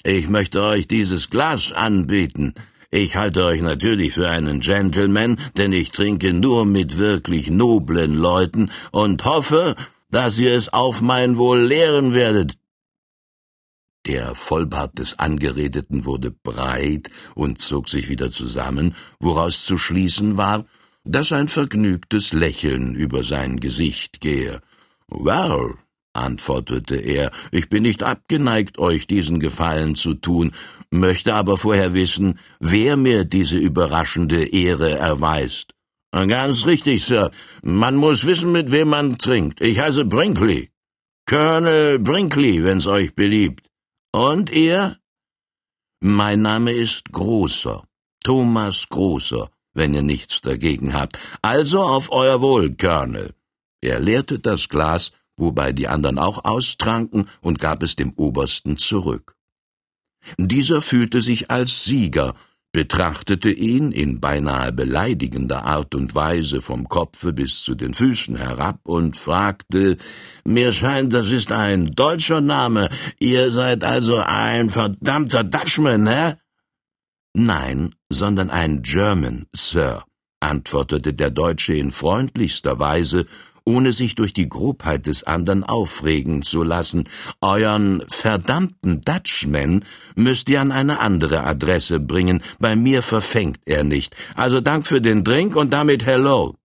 ich 0.04 0.30
möchte 0.30 0.62
euch 0.62 0.88
dieses 0.88 1.30
Glas 1.30 1.72
anbieten. 1.72 2.54
Ich 2.92 3.16
halte 3.16 3.46
euch 3.46 3.62
natürlich 3.62 4.14
für 4.14 4.30
einen 4.30 4.60
Gentleman, 4.60 5.40
denn 5.58 5.74
ich 5.74 5.92
trinke 5.92 6.34
nur 6.34 6.66
mit 6.66 6.98
wirklich 6.98 7.50
noblen 7.50 8.14
Leuten 8.14 8.70
und 8.92 9.26
hoffe, 9.26 9.76
dass 10.12 10.38
ihr 10.38 10.54
es 10.56 10.72
auf 10.72 11.02
mein 11.02 11.38
Wohl 11.38 11.60
lehren 11.62 12.14
werdet. 12.14 12.54
Der 14.06 14.36
Vollbart 14.36 15.00
des 15.00 15.18
Angeredeten 15.18 16.06
wurde 16.06 16.30
breit 16.30 17.10
und 17.36 17.60
zog 17.60 17.88
sich 17.88 18.10
wieder 18.10 18.32
zusammen, 18.32 18.96
woraus 19.20 19.64
zu 19.66 19.78
schließen 19.78 20.38
war, 20.38 20.66
dass 21.06 21.32
ein 21.32 21.48
vergnügtes 21.48 22.34
Lächeln 22.34 22.96
über 22.96 23.24
sein 23.24 23.60
Gesicht 23.60 24.20
gehe. 24.20 24.62
Well, 25.08 25.78
antwortete 26.14 26.96
er, 26.96 27.32
ich 27.52 27.70
bin 27.70 27.84
nicht 27.84 28.04
abgeneigt, 28.04 28.80
euch 28.80 29.08
diesen 29.08 29.40
Gefallen 29.40 29.96
zu 29.96 30.14
tun, 30.14 30.54
möchte 30.92 31.34
aber 31.36 31.58
vorher 31.58 31.94
wissen, 31.94 32.40
wer 32.60 32.98
mir 32.98 33.26
diese 33.26 33.58
überraschende 33.58 34.46
Ehre 34.46 34.98
erweist. 34.98 35.74
Ganz 36.12 36.68
richtig, 36.68 37.04
Sir. 37.04 37.32
Man 37.64 37.96
muss 37.96 38.26
wissen, 38.26 38.52
mit 38.52 38.72
wem 38.72 38.90
man 38.90 39.18
trinkt. 39.18 39.62
Ich 39.62 39.80
heiße 39.80 40.06
Brinkley. 40.06 40.70
Colonel 41.28 41.98
Brinkley, 41.98 42.64
wenn's 42.64 42.86
euch 42.86 43.16
beliebt. 43.16 43.68
Und 44.12 44.52
ihr? 44.52 44.98
Mein 46.02 46.44
Name 46.44 46.72
ist 46.72 47.12
Großer. 47.12 47.84
Thomas 48.24 48.88
Großer, 48.90 49.50
wenn 49.74 49.96
ihr 49.96 50.04
nichts 50.04 50.42
dagegen 50.42 50.94
habt. 50.94 51.18
Also 51.42 51.82
auf 51.82 52.12
euer 52.12 52.42
Wohl, 52.42 52.76
Colonel. 52.76 53.34
Er 53.82 54.00
leerte 54.00 54.38
das 54.38 54.70
Glas 54.70 55.12
wobei 55.44 55.74
die 55.74 55.88
anderen 55.88 56.18
auch 56.18 56.44
austranken 56.46 57.30
und 57.42 57.60
gab 57.60 57.84
es 57.84 57.96
dem 57.96 58.14
Obersten 58.16 58.78
zurück. 58.78 59.36
Dieser 60.38 60.82
fühlte 60.82 61.22
sich 61.22 61.52
als 61.52 61.84
Sieger, 61.84 62.34
betrachtete 62.72 63.52
ihn 63.52 63.92
in 63.92 64.20
beinahe 64.20 64.72
beleidigender 64.72 65.64
Art 65.64 65.94
und 65.94 66.16
Weise 66.16 66.60
vom 66.62 66.90
Kopfe 66.90 67.32
bis 67.32 67.62
zu 67.62 67.76
den 67.76 67.94
Füßen 67.94 68.36
herab 68.36 68.80
und 68.84 69.16
fragte 69.16 69.98
Mir 70.44 70.72
scheint, 70.72 71.14
das 71.14 71.30
ist 71.30 71.52
ein 71.52 71.92
deutscher 71.92 72.42
Name. 72.42 72.90
Ihr 73.20 73.52
seid 73.52 73.84
also 73.84 74.18
ein 74.18 74.72
verdammter 74.72 75.44
Dutchman, 75.44 76.08
hä? 76.08 76.34
Nein, 77.36 77.94
sondern 78.10 78.50
ein 78.50 78.82
German, 78.82 79.46
Sir, 79.54 80.04
antwortete 80.40 81.14
der 81.14 81.30
Deutsche 81.30 81.74
in 81.76 81.92
freundlichster 81.92 82.80
Weise 82.80 83.26
ohne 83.66 83.94
sich 83.94 84.16
durch 84.16 84.34
die 84.34 84.50
Grobheit 84.50 85.08
des 85.08 85.24
andern 85.24 85.64
aufregen 85.64 86.42
zu 86.42 86.64
lassen. 86.64 87.10
Euren 87.42 88.04
verdammten 88.10 89.02
Dutchman 89.02 89.86
müsst 90.16 90.50
ihr 90.50 90.62
an 90.62 90.72
eine 90.72 91.00
andere 91.00 91.44
Adresse 91.44 92.00
bringen. 92.00 92.44
Bei 92.60 92.76
mir 92.76 93.02
verfängt 93.02 93.60
er 93.66 93.84
nicht. 93.84 94.16
Also 94.36 94.62
Dank 94.62 94.88
für 94.88 95.02
den 95.02 95.24
Drink 95.24 95.56
und 95.56 95.72
damit 95.72 96.06
Hello. 96.06 96.56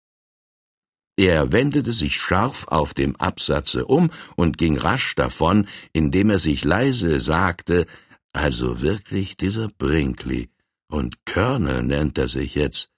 Er 1.17 1.51
wendete 1.53 1.93
sich 1.93 2.15
scharf 2.15 2.69
auf 2.69 2.95
dem 2.95 3.17
Absatze 3.17 3.87
um 3.87 4.11
und 4.37 4.57
ging 4.57 4.79
rasch 4.79 5.17
davon, 5.17 5.67
indem 5.93 6.31
er 6.31 6.39
sich 6.39 6.65
leise 6.65 7.19
sagte, 7.19 7.87
also 8.33 8.83
wirklich 8.83 9.37
dieser 9.37 9.69
Brinkley. 9.69 10.49
Und 10.89 11.17
Colonel 11.27 11.83
nennt 11.83 12.19
er 12.19 12.29
sich 12.29 12.55
jetzt. 12.55 12.91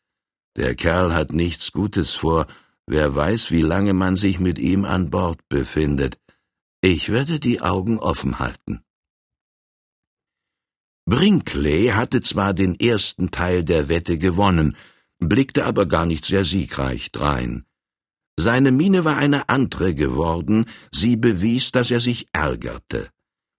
Der 0.56 0.74
Kerl 0.74 1.14
hat 1.14 1.32
nichts 1.32 1.72
Gutes 1.72 2.14
vor, 2.14 2.46
Wer 2.92 3.14
weiß, 3.14 3.52
wie 3.52 3.62
lange 3.62 3.94
man 3.94 4.16
sich 4.16 4.40
mit 4.40 4.58
ihm 4.58 4.84
an 4.84 5.10
Bord 5.10 5.48
befindet. 5.48 6.18
Ich 6.80 7.08
werde 7.08 7.38
die 7.38 7.60
Augen 7.60 8.00
offen 8.00 8.40
halten. 8.40 8.82
Brinkley 11.08 11.90
hatte 11.94 12.20
zwar 12.20 12.52
den 12.52 12.74
ersten 12.74 13.30
Teil 13.30 13.62
der 13.62 13.88
Wette 13.88 14.18
gewonnen, 14.18 14.76
blickte 15.20 15.66
aber 15.66 15.86
gar 15.86 16.04
nicht 16.04 16.24
sehr 16.24 16.44
siegreich 16.44 17.12
drein. 17.12 17.64
Seine 18.36 18.72
Miene 18.72 19.04
war 19.04 19.18
eine 19.18 19.48
andere 19.48 19.94
geworden, 19.94 20.64
sie 20.90 21.14
bewies, 21.14 21.70
dass 21.70 21.92
er 21.92 22.00
sich 22.00 22.26
ärgerte. 22.32 23.08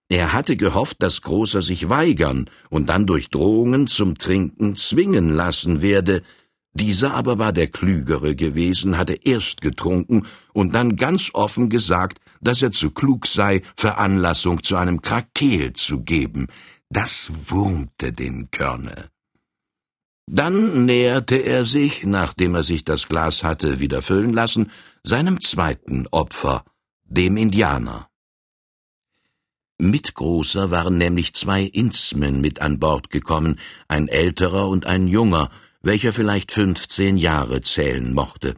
Er 0.09 0.33
hatte 0.33 0.57
gehofft, 0.57 0.97
dass 0.99 1.21
Großer 1.21 1.61
sich 1.61 1.87
weigern 1.87 2.49
und 2.69 2.89
dann 2.89 3.05
durch 3.05 3.29
Drohungen 3.29 3.87
zum 3.87 4.17
Trinken 4.17 4.75
zwingen 4.75 5.29
lassen 5.29 5.81
werde, 5.81 6.21
dieser 6.73 7.13
aber 7.13 7.37
war 7.37 7.51
der 7.51 7.67
Klügere 7.67 8.35
gewesen, 8.35 8.97
hatte 8.97 9.13
erst 9.13 9.61
getrunken 9.61 10.25
und 10.53 10.73
dann 10.73 10.95
ganz 10.95 11.31
offen 11.33 11.69
gesagt, 11.69 12.19
dass 12.39 12.61
er 12.61 12.71
zu 12.71 12.91
klug 12.91 13.27
sei, 13.27 13.61
Veranlassung 13.75 14.63
zu 14.63 14.77
einem 14.77 15.01
Krakeel 15.01 15.73
zu 15.73 16.01
geben. 16.01 16.47
Das 16.89 17.29
wurmte 17.47 18.13
den 18.13 18.51
Körner. 18.51 19.09
Dann 20.27 20.85
näherte 20.85 21.35
er 21.35 21.65
sich, 21.65 22.05
nachdem 22.05 22.55
er 22.55 22.63
sich 22.63 22.85
das 22.85 23.09
Glas 23.09 23.43
hatte 23.43 23.81
wieder 23.81 24.01
füllen 24.01 24.31
lassen, 24.31 24.71
seinem 25.03 25.41
zweiten 25.41 26.07
Opfer, 26.07 26.63
dem 27.03 27.35
Indianer. 27.35 28.07
Mit 29.77 30.13
Großer 30.13 30.71
waren 30.71 30.97
nämlich 30.97 31.33
zwei 31.33 31.63
Innsmen 31.63 32.39
mit 32.39 32.61
an 32.61 32.79
Bord 32.79 33.09
gekommen, 33.09 33.59
ein 33.87 34.07
älterer 34.07 34.69
und 34.69 34.85
ein 34.85 35.07
junger, 35.07 35.49
welcher 35.81 36.13
vielleicht 36.13 36.51
fünfzehn 36.51 37.17
Jahre 37.17 37.61
zählen 37.61 38.13
mochte. 38.13 38.55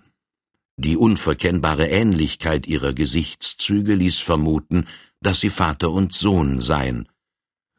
Die 0.78 0.98
unverkennbare 0.98 1.88
Ähnlichkeit 1.88 2.68
ihrer 2.68 2.94
Gesichtszüge 2.94 3.96
ließ 3.96 4.20
vermuten, 4.20 4.88
dass 5.22 5.40
sie 5.40 5.50
Vater 5.50 5.92
und 5.92 6.14
Sohn 6.14 6.60
seien. 6.60 7.08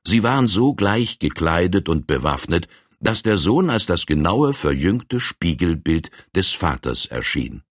Sie 0.06 0.22
waren 0.22 0.48
so 0.48 0.74
gleich 0.74 1.18
gekleidet 1.18 1.88
und 1.88 2.06
bewaffnet, 2.06 2.68
dass 3.00 3.22
der 3.22 3.36
Sohn 3.36 3.68
als 3.68 3.86
das 3.86 4.06
genaue, 4.06 4.54
verjüngte 4.54 5.20
Spiegelbild 5.20 6.10
des 6.34 6.52
Vaters 6.52 7.06
erschien. 7.06 7.62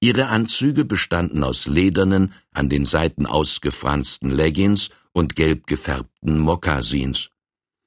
Ihre 0.00 0.28
Anzüge 0.28 0.84
bestanden 0.84 1.44
aus 1.44 1.66
ledernen, 1.66 2.32
an 2.52 2.68
den 2.68 2.84
Seiten 2.84 3.26
ausgefransten 3.26 4.30
Leggings 4.30 4.90
und 5.12 5.34
gelb 5.34 5.66
gefärbten 5.66 6.38
Mokassins. 6.38 7.30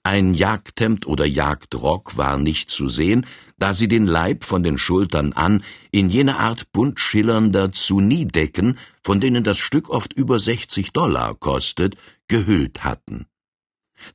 Ein 0.07 0.33
Jagdhemd 0.35 1.05
oder 1.05 1.25
Jagdrock 1.25 2.15
war 2.15 2.37
nicht 2.37 2.69
zu 2.69 2.87
sehen, 2.87 3.25
da 3.57 3.73
sie 3.73 3.89
den 3.89 4.07
Leib 4.07 4.45
von 4.45 4.63
den 4.63 4.77
Schultern 4.77 5.33
an 5.33 5.65
in 5.91 6.09
jene 6.09 6.37
Art 6.37 6.71
bunt 6.71 7.01
schillernder 7.01 7.73
Zunidecken, 7.73 8.79
von 9.03 9.19
denen 9.19 9.43
das 9.43 9.57
Stück 9.57 9.89
oft 9.89 10.13
über 10.13 10.39
60 10.39 10.93
Dollar 10.93 11.35
kostet, 11.35 11.97
gehüllt 12.29 12.85
hatten. 12.85 13.25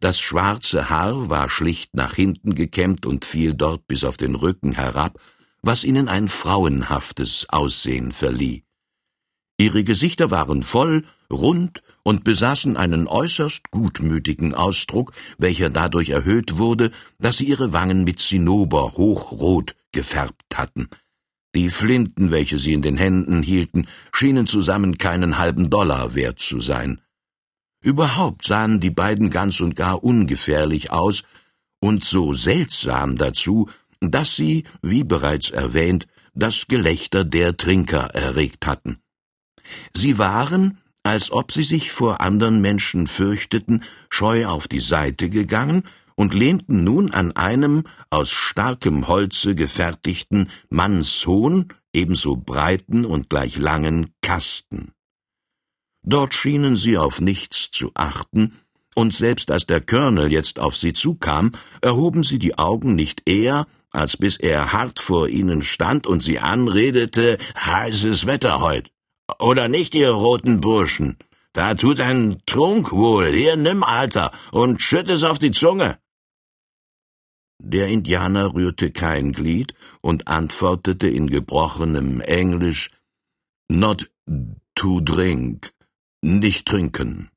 Das 0.01 0.19
schwarze 0.19 0.89
Haar 0.89 1.29
war 1.29 1.51
schlicht 1.51 1.95
nach 1.95 2.15
hinten 2.15 2.55
gekämmt 2.55 3.05
und 3.05 3.27
fiel 3.27 3.53
dort 3.53 3.87
bis 3.87 4.03
auf 4.05 4.17
den 4.17 4.35
Rücken 4.35 4.73
herab, 4.73 5.21
was 5.61 5.85
ihnen 5.85 6.09
ein 6.09 6.29
frauenhaftes 6.29 7.51
Aussehen 7.51 8.13
verlieh. 8.13 8.65
Ihre 9.59 9.85
Gesichter 9.85 10.31
waren 10.31 10.63
voll, 10.63 11.05
rund 11.33 11.83
und 12.03 12.25
besaßen 12.25 12.77
einen 12.77 13.09
äußerst 13.09 13.71
gutmütigen 13.71 14.55
Ausdruck, 14.55 15.13
welcher 15.39 15.71
dadurch 15.71 16.11
erhöht 16.11 16.59
wurde, 16.59 16.93
dass 17.19 17.39
sie 17.39 17.47
ihre 17.47 17.73
Wangen 17.73 18.05
mit 18.05 18.21
Zinnober 18.21 18.93
hochrot 18.93 19.75
gefärbt 19.93 20.43
hatten. 20.55 20.89
Die 21.55 21.71
Flinten, 21.71 22.31
welche 22.31 22.59
sie 22.59 22.73
in 22.73 22.83
den 22.83 22.97
Händen 22.97 23.43
hielten, 23.43 23.87
schienen 24.13 24.47
zusammen 24.47 24.97
keinen 24.99 25.39
halben 25.39 25.69
Dollar 25.69 26.15
wert 26.15 26.39
zu 26.39 26.61
sein. 26.61 27.01
Überhaupt 27.83 28.45
sahen 28.45 28.81
die 28.81 28.91
beiden 28.91 29.31
ganz 29.31 29.61
und 29.61 29.75
gar 29.75 30.03
ungefährlich 30.03 30.93
aus 30.93 31.25
und 31.81 32.05
so 32.05 32.33
seltsam 32.33 33.17
dazu, 33.17 33.69
dass 34.01 34.37
sie, 34.37 34.65
wie 34.83 35.05
bereits 35.05 35.51
erwähnt, 35.51 36.07
das 36.35 36.67
Gelächter 36.69 37.25
der 37.25 37.57
Trinker 37.57 38.15
erregt 38.15 38.67
hatten. 38.67 38.99
Sie 39.95 40.19
waren, 40.19 40.79
als 41.03 41.31
ob 41.33 41.53
sie 41.53 41.63
sich 41.63 41.91
vor 41.91 42.21
andern 42.21 42.61
Menschen 42.61 43.07
fürchteten, 43.07 43.83
scheu 44.09 44.47
auf 44.47 44.69
die 44.69 44.81
Seite 44.81 45.29
gegangen 45.29 45.85
und 46.15 46.35
lehnten 46.35 46.85
nun 46.85 47.11
an 47.11 47.33
einem 47.33 47.85
aus 48.11 48.31
starkem 48.31 49.09
Holze 49.09 49.55
gefertigten, 49.55 50.51
mannshohen, 50.69 51.69
ebenso 51.93 52.37
breiten 52.37 53.05
und 53.05 53.29
gleich 53.29 53.57
langen 53.57 54.15
Kasten. 54.23 54.93
Dort 56.05 56.35
schienen 56.35 56.77
sie 56.77 56.97
auf 56.99 57.21
nichts 57.21 57.71
zu 57.71 57.93
achten, 57.95 58.59
und 58.95 59.15
selbst 59.15 59.51
als 59.51 59.67
der 59.67 59.81
Colonel 59.81 60.31
jetzt 60.31 60.59
auf 60.59 60.77
sie 60.77 60.93
zukam, 60.93 61.53
erhoben 61.81 62.25
sie 62.25 62.39
die 62.39 62.59
Augen 62.59 62.95
nicht 62.95 63.23
eher, 63.27 63.67
als 63.91 64.19
bis 64.19 64.37
er 64.37 64.73
hart 64.73 65.01
vor 65.01 65.29
ihnen 65.29 65.63
stand 65.63 66.07
und 66.07 66.21
sie 66.21 66.39
anredete, 66.39 67.39
heißes 67.57 68.27
Wetter 68.27 68.61
heut. 68.61 68.92
Oder 69.43 69.67
nicht, 69.67 69.97
ihr 69.97 70.11
roten 70.11 70.61
Burschen? 70.61 71.17
Da 71.53 71.75
tut 71.75 71.99
ein 71.99 72.41
Trunk 72.47 72.93
wohl. 72.93 73.33
Hier, 73.33 73.57
nimm, 73.57 73.83
Alter, 73.83 74.31
und 74.53 74.81
schütt 74.81 75.09
es 75.09 75.25
auf 75.25 75.41
die 75.41 75.51
Zunge. 75.51 75.99
Der 77.59 77.89
Indianer 77.89 78.55
rührte 78.55 78.93
kein 78.93 79.33
Glied 79.33 79.75
und 80.01 80.29
antwortete 80.29 81.09
in 81.09 81.27
gebrochenem 81.27 82.21
Englisch 82.21 82.91
Not 83.69 84.11
to 84.77 85.01
drink, 85.01 85.73
nicht 86.21 86.67
trinken. 86.67 87.29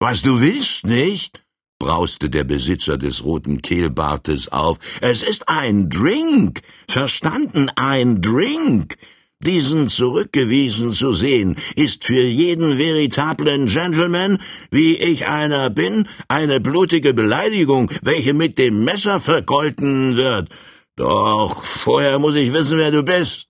Was 0.00 0.20
du 0.20 0.38
willst, 0.38 0.84
nicht? 0.84 1.42
brauste 1.78 2.28
der 2.28 2.44
Besitzer 2.44 2.98
des 2.98 3.24
roten 3.24 3.62
Kehlbartes 3.62 4.48
auf. 4.48 4.78
Es 5.00 5.22
ist 5.22 5.48
ein 5.48 5.88
Drink. 5.88 6.60
Verstanden, 6.88 7.70
ein 7.74 8.20
Drink. 8.20 8.98
Diesen 9.42 9.88
zurückgewiesen 9.88 10.92
zu 10.92 11.12
sehen, 11.12 11.56
ist 11.74 12.04
für 12.04 12.22
jeden 12.22 12.76
veritablen 12.76 13.66
Gentleman, 13.66 14.38
wie 14.70 14.98
ich 14.98 15.26
einer 15.26 15.70
bin, 15.70 16.08
eine 16.28 16.60
blutige 16.60 17.14
Beleidigung, 17.14 17.90
welche 18.02 18.34
mit 18.34 18.58
dem 18.58 18.84
Messer 18.84 19.18
vergolten 19.18 20.16
wird. 20.16 20.50
Doch 20.96 21.64
vorher 21.64 22.18
muss 22.18 22.34
ich 22.34 22.52
wissen, 22.52 22.76
wer 22.76 22.90
du 22.90 23.02
bist. 23.02 23.48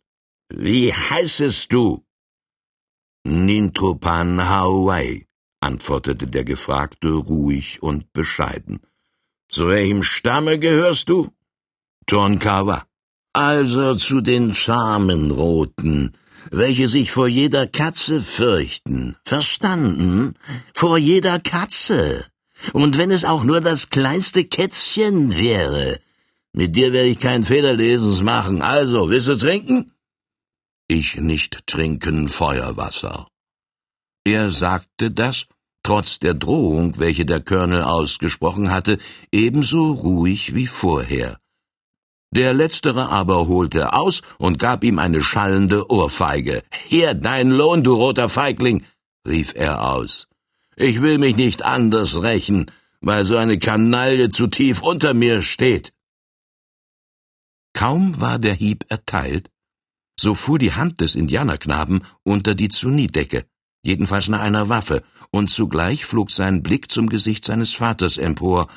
Wie 0.48 0.92
heißest 0.92 1.72
du? 1.72 2.05
Nintropan 3.24 4.48
Hawaii, 4.48 5.26
antwortete 5.61 6.29
der 6.29 6.44
Gefragte 6.44 7.09
ruhig 7.09 7.83
und 7.83 8.12
bescheiden. 8.12 8.81
Zu 9.48 9.66
welchem 9.66 10.05
Stamme 10.05 10.61
gehörst 10.61 11.09
du? 11.09 11.33
Tonkawa. 12.07 12.89
Also 13.32 13.94
zu 13.94 14.20
den 14.20 14.54
Schamενroten, 14.54 16.16
welche 16.50 16.88
sich 16.88 17.12
vor 17.12 17.28
jeder 17.28 17.68
Katze 17.68 18.22
fürchten. 18.22 19.16
Verstanden? 19.24 20.34
Vor 20.74 20.98
jeder 20.98 21.38
Katze. 21.38 22.26
Und 22.72 22.98
wenn 22.98 23.12
es 23.12 23.24
auch 23.24 23.44
nur 23.44 23.60
das 23.60 23.90
kleinste 23.90 24.44
Kätzchen 24.44 25.36
wäre. 25.36 26.00
Mit 26.52 26.74
dir 26.74 26.92
werde 26.92 27.08
ich 27.08 27.20
kein 27.20 27.44
Federlesens 27.44 28.20
machen. 28.20 28.62
Also, 28.62 29.10
willst 29.10 29.28
du 29.28 29.36
trinken? 29.36 29.92
Ich 30.88 31.16
nicht 31.16 31.66
trinken 31.68 32.28
Feuerwasser. 32.28 33.28
Er 34.24 34.50
sagte 34.50 35.12
das, 35.12 35.46
trotz 35.84 36.18
der 36.18 36.34
Drohung, 36.34 36.98
welche 36.98 37.24
der 37.24 37.40
Colonel 37.40 37.82
ausgesprochen 37.82 38.72
hatte, 38.72 38.98
ebenso 39.30 39.92
ruhig 39.92 40.54
wie 40.56 40.66
vorher. 40.66 41.38
Der 42.32 42.54
Letztere 42.54 43.08
aber 43.08 43.48
holte 43.48 43.92
aus 43.92 44.22
und 44.38 44.58
gab 44.58 44.84
ihm 44.84 45.00
eine 45.00 45.20
schallende 45.20 45.90
Ohrfeige. 45.90 46.62
Hier 46.86 47.14
dein 47.14 47.50
Lohn, 47.50 47.82
du 47.82 47.94
roter 47.94 48.28
Feigling, 48.28 48.84
rief 49.26 49.52
er 49.56 49.82
aus. 49.90 50.28
Ich 50.76 51.02
will 51.02 51.18
mich 51.18 51.36
nicht 51.36 51.62
anders 51.62 52.14
rächen, 52.14 52.70
weil 53.00 53.24
so 53.24 53.36
eine 53.36 53.58
Kanaille 53.58 54.28
zu 54.28 54.46
tief 54.46 54.80
unter 54.80 55.12
mir 55.12 55.42
steht. 55.42 55.92
Kaum 57.72 58.20
war 58.20 58.38
der 58.38 58.54
Hieb 58.54 58.84
erteilt, 58.88 59.50
so 60.18 60.34
fuhr 60.34 60.58
die 60.58 60.72
Hand 60.72 61.00
des 61.00 61.14
Indianerknaben 61.14 62.04
unter 62.22 62.54
die 62.54 62.68
Zunidecke, 62.68 63.46
jedenfalls 63.82 64.28
nach 64.28 64.40
einer 64.40 64.68
Waffe, 64.68 65.02
und 65.30 65.48
zugleich 65.48 66.04
flog 66.04 66.30
sein 66.30 66.62
Blick 66.62 66.90
zum 66.90 67.08
Gesicht 67.08 67.44
seines 67.44 67.74
Vaters 67.74 68.18
empor, 68.18 68.68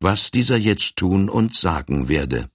was 0.00 0.30
dieser 0.30 0.56
jetzt 0.56 0.96
tun 0.96 1.28
und 1.28 1.54
sagen 1.54 2.08
werde. 2.08 2.50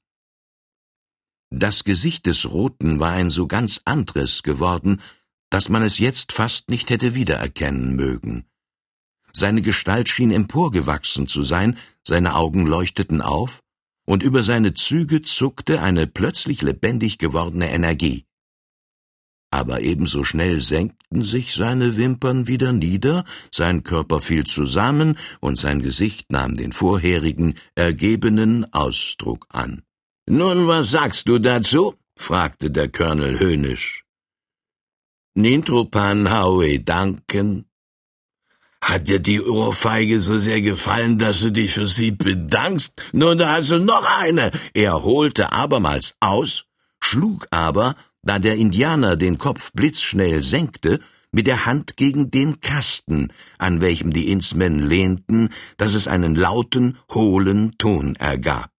Das 1.49 1.83
Gesicht 1.83 2.25
des 2.25 2.45
Roten 2.45 2.99
war 2.99 3.11
ein 3.11 3.29
so 3.29 3.47
ganz 3.47 3.81
andres 3.85 4.43
geworden, 4.43 5.01
dass 5.49 5.69
man 5.69 5.81
es 5.81 5.97
jetzt 5.97 6.33
fast 6.33 6.69
nicht 6.69 6.89
hätte 6.89 7.15
wiedererkennen 7.15 7.95
mögen. 7.95 8.45
Seine 9.31 9.61
Gestalt 9.61 10.09
schien 10.09 10.31
emporgewachsen 10.31 11.27
zu 11.27 11.43
sein, 11.43 11.77
seine 12.03 12.35
Augen 12.35 12.65
leuchteten 12.65 13.21
auf, 13.21 13.61
und 14.05 14.23
über 14.23 14.43
seine 14.43 14.73
Züge 14.73 15.21
zuckte 15.21 15.81
eine 15.81 16.07
plötzlich 16.07 16.61
lebendig 16.61 17.17
gewordene 17.17 17.69
Energie. 17.71 18.25
Aber 19.49 19.81
ebenso 19.81 20.23
schnell 20.23 20.59
senkten 20.61 21.23
sich 21.23 21.53
seine 21.53 21.95
Wimpern 21.95 22.47
wieder 22.47 22.73
nieder, 22.73 23.23
sein 23.51 23.83
Körper 23.83 24.19
fiel 24.19 24.45
zusammen 24.45 25.17
und 25.39 25.57
sein 25.57 25.81
Gesicht 25.81 26.31
nahm 26.31 26.55
den 26.55 26.73
vorherigen, 26.73 27.53
ergebenen 27.75 28.71
Ausdruck 28.73 29.47
an. 29.49 29.83
Nun, 30.29 30.67
was 30.67 30.91
sagst 30.91 31.29
du 31.29 31.39
dazu? 31.39 31.95
fragte 32.17 32.69
der 32.69 32.89
Colonel 32.89 33.39
höhnisch. 33.39 34.03
Nintropan 35.35 36.29
Howe 36.29 36.79
danken. 36.79 37.65
Hat 38.81 39.07
dir 39.07 39.19
die 39.19 39.39
Ohrfeige 39.41 40.19
so 40.19 40.37
sehr 40.37 40.59
gefallen, 40.59 41.17
dass 41.17 41.39
du 41.39 41.51
dich 41.51 41.73
für 41.75 41.87
sie 41.87 42.11
bedankst? 42.11 42.91
Nun, 43.13 43.37
da 43.37 43.53
hast 43.53 43.71
du 43.71 43.79
noch 43.79 44.05
eine. 44.19 44.51
Er 44.73 45.01
holte 45.03 45.53
abermals 45.53 46.13
aus, 46.19 46.65
schlug 46.99 47.47
aber, 47.49 47.95
da 48.21 48.37
der 48.37 48.55
Indianer 48.55 49.15
den 49.15 49.37
Kopf 49.37 49.71
blitzschnell 49.71 50.43
senkte, 50.43 50.99
mit 51.31 51.47
der 51.47 51.65
Hand 51.65 51.95
gegen 51.95 52.31
den 52.31 52.59
Kasten, 52.59 53.31
an 53.57 53.79
welchem 53.79 54.11
die 54.11 54.29
Innsmen 54.29 54.79
lehnten, 54.79 55.49
dass 55.77 55.93
es 55.93 56.09
einen 56.09 56.35
lauten, 56.35 56.97
hohlen 57.13 57.77
Ton 57.77 58.15
ergab. 58.15 58.76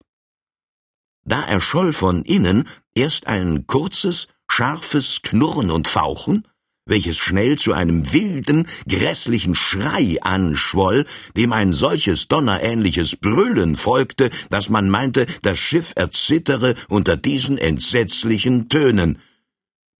Da 1.28 1.42
erscholl 1.42 1.92
von 1.92 2.22
innen 2.22 2.66
erst 2.94 3.26
ein 3.26 3.66
kurzes, 3.66 4.28
scharfes 4.50 5.20
Knurren 5.22 5.70
und 5.70 5.86
Fauchen, 5.86 6.48
welches 6.86 7.18
schnell 7.18 7.58
zu 7.58 7.74
einem 7.74 8.14
wilden, 8.14 8.66
grässlichen 8.88 9.54
Schrei 9.54 10.16
anschwoll, 10.22 11.04
dem 11.36 11.52
ein 11.52 11.74
solches 11.74 12.28
donnerähnliches 12.28 13.16
Brüllen 13.16 13.76
folgte, 13.76 14.30
dass 14.48 14.70
man 14.70 14.88
meinte, 14.88 15.26
das 15.42 15.58
Schiff 15.58 15.92
erzittere 15.96 16.74
unter 16.88 17.18
diesen 17.18 17.58
entsetzlichen 17.58 18.70
Tönen. 18.70 19.18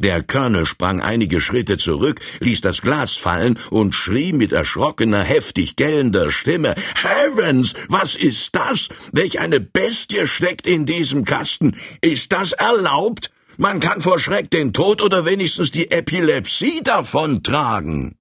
Der 0.01 0.23
Colonel 0.23 0.65
sprang 0.65 1.01
einige 1.01 1.41
Schritte 1.41 1.77
zurück, 1.77 2.21
ließ 2.39 2.61
das 2.61 2.83
Glas 2.83 3.15
fallen 3.15 3.59
und 3.71 3.97
schrie 3.97 4.33
mit 4.33 4.53
erschrockener, 4.53 5.25
heftig 5.25 5.75
gellender 5.75 6.31
Stimme 6.31 6.77
Heavens, 6.95 7.75
was 7.89 8.15
ist 8.15 8.55
das? 8.55 8.89
Welch 9.11 9.41
eine 9.41 9.59
Bestie 9.59 10.29
steckt 10.29 10.69
in 10.69 10.87
diesem 10.87 11.25
Kasten? 11.25 11.77
Ist 12.01 12.31
das 12.31 12.53
erlaubt? 12.53 13.33
Man 13.57 13.81
kann 13.81 14.01
vor 14.01 14.21
Schreck 14.21 14.53
den 14.53 14.73
Tod 14.73 15.03
oder 15.03 15.25
wenigstens 15.25 15.73
die 15.73 15.91
Epilepsie 15.91 16.81
davontragen. 16.85 18.15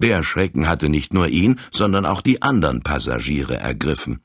Der 0.00 0.24
Schrecken 0.24 0.68
hatte 0.68 0.88
nicht 0.88 1.14
nur 1.14 1.28
ihn, 1.28 1.60
sondern 1.70 2.06
auch 2.06 2.22
die 2.22 2.42
anderen 2.42 2.82
Passagiere 2.82 3.56
ergriffen. 3.56 4.24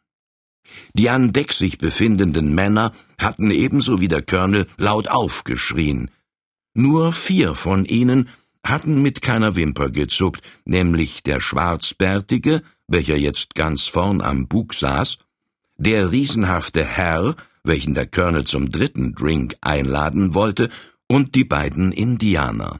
Die 0.93 1.09
an 1.09 1.33
Deck 1.33 1.53
sich 1.53 1.77
befindenden 1.77 2.53
Männer 2.53 2.91
hatten 3.17 3.51
ebenso 3.51 4.01
wie 4.01 4.07
der 4.07 4.21
Colonel 4.21 4.67
laut 4.77 5.09
aufgeschrien. 5.09 6.09
Nur 6.73 7.13
vier 7.13 7.55
von 7.55 7.86
ihnen 7.86 8.29
hatten 8.65 9.01
mit 9.01 9.21
keiner 9.21 9.55
Wimper 9.55 9.89
gezuckt, 9.89 10.41
nämlich 10.65 11.23
der 11.23 11.39
Schwarzbärtige, 11.39 12.63
welcher 12.88 13.17
jetzt 13.17 13.55
ganz 13.55 13.83
vorn 13.83 14.21
am 14.21 14.47
Bug 14.47 14.73
saß, 14.73 15.17
der 15.77 16.12
riesenhafte 16.12 16.83
Herr, 16.83 17.36
welchen 17.63 17.93
der 17.93 18.07
Colonel 18.07 18.45
zum 18.45 18.69
dritten 18.69 19.13
Drink 19.13 19.55
einladen 19.62 20.33
wollte, 20.33 20.69
und 21.07 21.36
die 21.36 21.43
beiden 21.43 21.91
Indianer. 21.91 22.79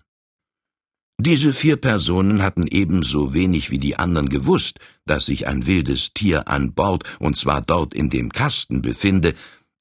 Diese 1.20 1.54
vier 1.54 1.78
Personen 1.78 2.42
hatten 2.42 2.68
ebenso 2.68 3.34
wenig 3.34 3.70
wie 3.70 3.80
die 3.80 3.98
anderen 3.98 4.30
gewusst, 4.30 4.80
dass 5.06 5.28
sich 5.28 5.48
ein 5.48 5.66
wildes 5.68 6.14
Tier 6.14 6.48
an 6.48 6.74
Bord, 6.74 7.04
und 7.20 7.38
zwar 7.38 7.62
dort 7.62 7.94
in 7.94 8.10
dem 8.10 8.32
Kasten 8.32 8.82
befinde, 8.82 9.34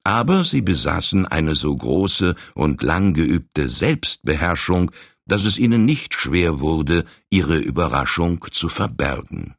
aber 0.03 0.43
sie 0.43 0.61
besaßen 0.61 1.25
eine 1.25 1.55
so 1.55 1.75
große 1.75 2.35
und 2.53 2.81
lang 2.81 3.13
geübte 3.13 3.67
Selbstbeherrschung, 3.67 4.91
dass 5.25 5.45
es 5.45 5.57
ihnen 5.57 5.85
nicht 5.85 6.13
schwer 6.13 6.59
wurde, 6.59 7.05
ihre 7.29 7.57
Überraschung 7.57 8.45
zu 8.51 8.69
verbergen. 8.69 9.55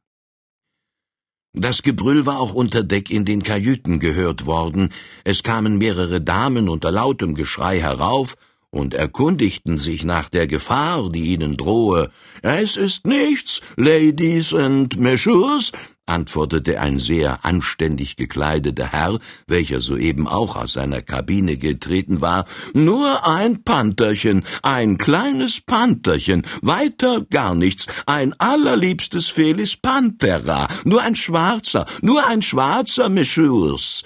Das 1.56 1.82
Gebrüll 1.82 2.26
war 2.26 2.40
auch 2.40 2.52
unter 2.52 2.82
Deck 2.82 3.10
in 3.10 3.24
den 3.24 3.42
Kajüten 3.42 4.00
gehört 4.00 4.44
worden, 4.44 4.90
es 5.22 5.42
kamen 5.42 5.78
mehrere 5.78 6.20
Damen 6.20 6.68
unter 6.68 6.90
lautem 6.90 7.34
Geschrei 7.34 7.80
herauf, 7.80 8.36
und 8.74 8.92
erkundigten 8.92 9.78
sich 9.78 10.04
nach 10.04 10.28
der 10.28 10.46
Gefahr, 10.48 11.08
die 11.10 11.32
ihnen 11.32 11.56
drohe. 11.56 12.10
Es 12.42 12.76
ist 12.76 13.06
nichts, 13.06 13.60
Ladies 13.76 14.52
and 14.52 14.98
Messieurs, 14.98 15.70
antwortete 16.06 16.80
ein 16.80 16.98
sehr 16.98 17.44
anständig 17.44 18.16
gekleideter 18.16 18.90
Herr, 18.90 19.20
welcher 19.46 19.80
soeben 19.80 20.26
auch 20.26 20.56
aus 20.56 20.72
seiner 20.72 21.02
Kabine 21.02 21.56
getreten 21.56 22.20
war, 22.20 22.46
nur 22.74 23.26
ein 23.26 23.62
Pantherchen, 23.62 24.44
ein 24.62 24.98
kleines 24.98 25.60
Pantherchen, 25.60 26.42
weiter 26.60 27.24
gar 27.30 27.54
nichts, 27.54 27.86
ein 28.06 28.34
allerliebstes 28.38 29.28
Felis 29.28 29.76
Panthera, 29.76 30.68
nur 30.84 31.00
ein 31.00 31.14
schwarzer, 31.14 31.86
nur 32.02 32.26
ein 32.26 32.42
schwarzer, 32.42 33.08
Messieurs. 33.08 34.02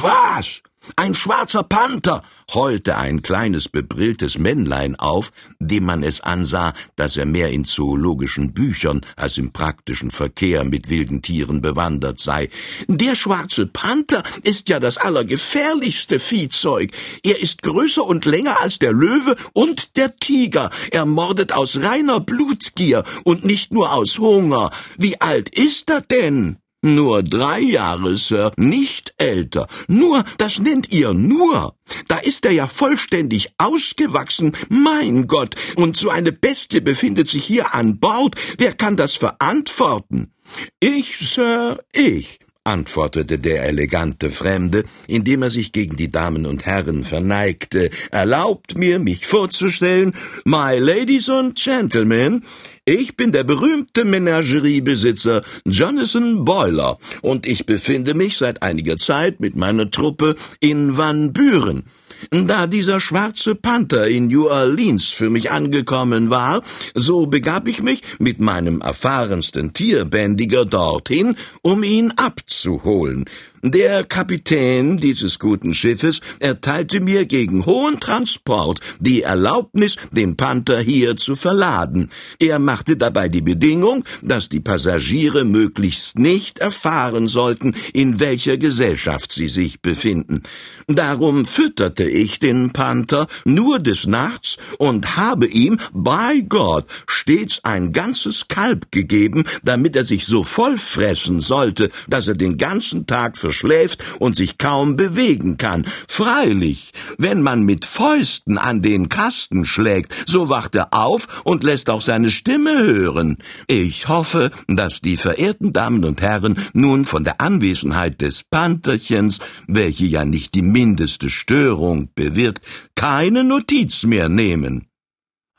Was? 0.00 0.62
Ein 0.96 1.14
schwarzer 1.14 1.64
Panther, 1.64 2.22
heulte 2.52 2.96
ein 2.96 3.22
kleines 3.22 3.68
bebrilltes 3.68 4.38
Männlein 4.38 4.96
auf, 4.96 5.32
dem 5.58 5.84
man 5.84 6.02
es 6.02 6.20
ansah, 6.20 6.72
dass 6.96 7.16
er 7.16 7.26
mehr 7.26 7.50
in 7.50 7.64
zoologischen 7.64 8.52
Büchern 8.52 9.00
als 9.16 9.38
im 9.38 9.52
praktischen 9.52 10.10
Verkehr 10.10 10.64
mit 10.64 10.88
wilden 10.88 11.20
Tieren 11.20 11.62
bewandert 11.62 12.20
sei. 12.20 12.48
Der 12.86 13.16
schwarze 13.16 13.66
Panther 13.66 14.22
ist 14.42 14.68
ja 14.68 14.80
das 14.80 14.98
allergefährlichste 14.98 16.18
Viehzeug. 16.18 16.92
Er 17.22 17.40
ist 17.40 17.62
größer 17.62 18.04
und 18.04 18.24
länger 18.24 18.60
als 18.60 18.78
der 18.78 18.92
Löwe 18.92 19.36
und 19.52 19.96
der 19.96 20.16
Tiger. 20.16 20.70
Er 20.90 21.06
mordet 21.06 21.52
aus 21.52 21.76
reiner 21.76 22.20
Blutgier 22.20 23.04
und 23.24 23.44
nicht 23.44 23.72
nur 23.72 23.92
aus 23.92 24.18
Hunger. 24.18 24.70
Wie 24.96 25.20
alt 25.20 25.48
ist 25.48 25.90
er 25.90 26.00
denn? 26.00 26.58
Nur 26.80 27.24
drei 27.24 27.58
Jahre, 27.60 28.16
Sir, 28.16 28.52
nicht 28.56 29.12
älter. 29.18 29.66
Nur, 29.88 30.24
das 30.38 30.60
nennt 30.60 30.92
ihr 30.92 31.12
nur. 31.12 31.74
Da 32.06 32.18
ist 32.18 32.44
er 32.44 32.52
ja 32.52 32.68
vollständig 32.68 33.50
ausgewachsen. 33.58 34.52
Mein 34.68 35.26
Gott, 35.26 35.56
und 35.74 35.96
so 35.96 36.08
eine 36.08 36.30
Bestie 36.30 36.80
befindet 36.80 37.26
sich 37.26 37.44
hier 37.44 37.74
an 37.74 37.98
Bord. 37.98 38.36
Wer 38.58 38.74
kann 38.74 38.96
das 38.96 39.14
verantworten? 39.14 40.32
Ich, 40.78 41.18
Sir, 41.18 41.80
ich 41.92 42.38
antwortete 42.68 43.38
der 43.38 43.64
elegante 43.64 44.30
Fremde, 44.30 44.84
indem 45.06 45.42
er 45.42 45.50
sich 45.50 45.72
gegen 45.72 45.96
die 45.96 46.12
Damen 46.12 46.44
und 46.46 46.66
Herren 46.66 47.04
verneigte. 47.04 47.90
Erlaubt 48.10 48.76
mir, 48.76 48.98
mich 48.98 49.26
vorzustellen, 49.26 50.14
my 50.44 50.78
ladies 50.78 51.30
and 51.30 51.58
gentlemen, 51.58 52.44
ich 52.88 53.18
bin 53.18 53.32
der 53.32 53.44
berühmte 53.44 54.06
Menageriebesitzer 54.06 55.42
Jonathan 55.66 56.46
Boiler 56.46 56.96
und 57.20 57.44
ich 57.44 57.66
befinde 57.66 58.14
mich 58.14 58.38
seit 58.38 58.62
einiger 58.62 58.96
Zeit 58.96 59.40
mit 59.40 59.56
meiner 59.56 59.90
Truppe 59.90 60.36
in 60.58 60.96
Van 60.96 61.34
Buren. 61.34 61.84
Da 62.30 62.66
dieser 62.66 62.98
schwarze 62.98 63.54
Panther 63.54 64.08
in 64.08 64.28
New 64.28 64.48
Orleans 64.48 65.06
für 65.06 65.28
mich 65.28 65.50
angekommen 65.50 66.30
war, 66.30 66.62
so 66.94 67.26
begab 67.26 67.68
ich 67.68 67.82
mich 67.82 68.00
mit 68.18 68.40
meinem 68.40 68.80
erfahrensten 68.80 69.74
Tierbändiger 69.74 70.64
dorthin, 70.64 71.36
um 71.60 71.82
ihn 71.82 72.12
abzuholen. 72.12 73.26
Der 73.62 74.04
Kapitän 74.04 74.98
dieses 74.98 75.40
guten 75.40 75.74
Schiffes 75.74 76.20
erteilte 76.38 77.00
mir 77.00 77.26
gegen 77.26 77.66
hohen 77.66 77.98
Transport 77.98 78.78
die 79.00 79.22
Erlaubnis, 79.22 79.96
den 80.12 80.36
Panther 80.36 80.78
hier 80.78 81.16
zu 81.16 81.34
verladen. 81.34 82.10
Er 82.38 82.60
machte 82.60 82.96
dabei 82.96 83.28
die 83.28 83.40
Bedingung, 83.40 84.04
dass 84.22 84.48
die 84.48 84.60
Passagiere 84.60 85.44
möglichst 85.44 86.20
nicht 86.20 86.60
erfahren 86.60 87.26
sollten, 87.26 87.74
in 87.92 88.20
welcher 88.20 88.58
Gesellschaft 88.58 89.32
sie 89.32 89.48
sich 89.48 89.82
befinden. 89.82 90.44
Darum 90.86 91.44
fütterte 91.44 92.04
ich 92.04 92.38
den 92.38 92.72
Panther 92.72 93.26
nur 93.44 93.80
des 93.80 94.06
Nachts 94.06 94.56
und 94.78 95.16
habe 95.16 95.48
ihm, 95.48 95.78
bei 95.92 96.44
Gott, 96.48 96.86
stets 97.08 97.64
ein 97.64 97.92
ganzes 97.92 98.46
Kalb 98.46 98.92
gegeben, 98.92 99.44
damit 99.64 99.96
er 99.96 100.04
sich 100.04 100.26
so 100.26 100.44
voll 100.44 100.78
fressen 100.78 101.40
sollte, 101.40 101.90
dass 102.08 102.28
er 102.28 102.34
den 102.34 102.56
ganzen 102.56 103.06
Tag 103.06 103.36
verschläft 103.48 104.04
und 104.18 104.36
sich 104.36 104.58
kaum 104.58 104.96
bewegen 104.96 105.56
kann. 105.56 105.86
Freilich, 106.06 106.92
wenn 107.16 107.40
man 107.40 107.62
mit 107.62 107.86
Fäusten 107.86 108.58
an 108.58 108.82
den 108.82 109.08
Kasten 109.08 109.64
schlägt, 109.64 110.14
so 110.26 110.50
wacht 110.50 110.74
er 110.74 110.88
auf 110.92 111.40
und 111.44 111.64
lässt 111.64 111.88
auch 111.88 112.02
seine 112.02 112.30
Stimme 112.30 112.78
hören. 112.78 113.38
Ich 113.66 114.06
hoffe, 114.06 114.50
dass 114.66 115.00
die 115.00 115.16
verehrten 115.16 115.72
Damen 115.72 116.04
und 116.04 116.20
Herren 116.20 116.58
nun 116.74 117.06
von 117.06 117.24
der 117.24 117.40
Anwesenheit 117.40 118.20
des 118.20 118.44
Pantherchens, 118.44 119.38
welche 119.66 120.04
ja 120.04 120.26
nicht 120.26 120.54
die 120.54 120.60
mindeste 120.60 121.30
Störung 121.30 122.10
bewirkt, 122.14 122.62
keine 122.94 123.44
Notiz 123.44 124.02
mehr 124.02 124.28
nehmen. 124.28 124.87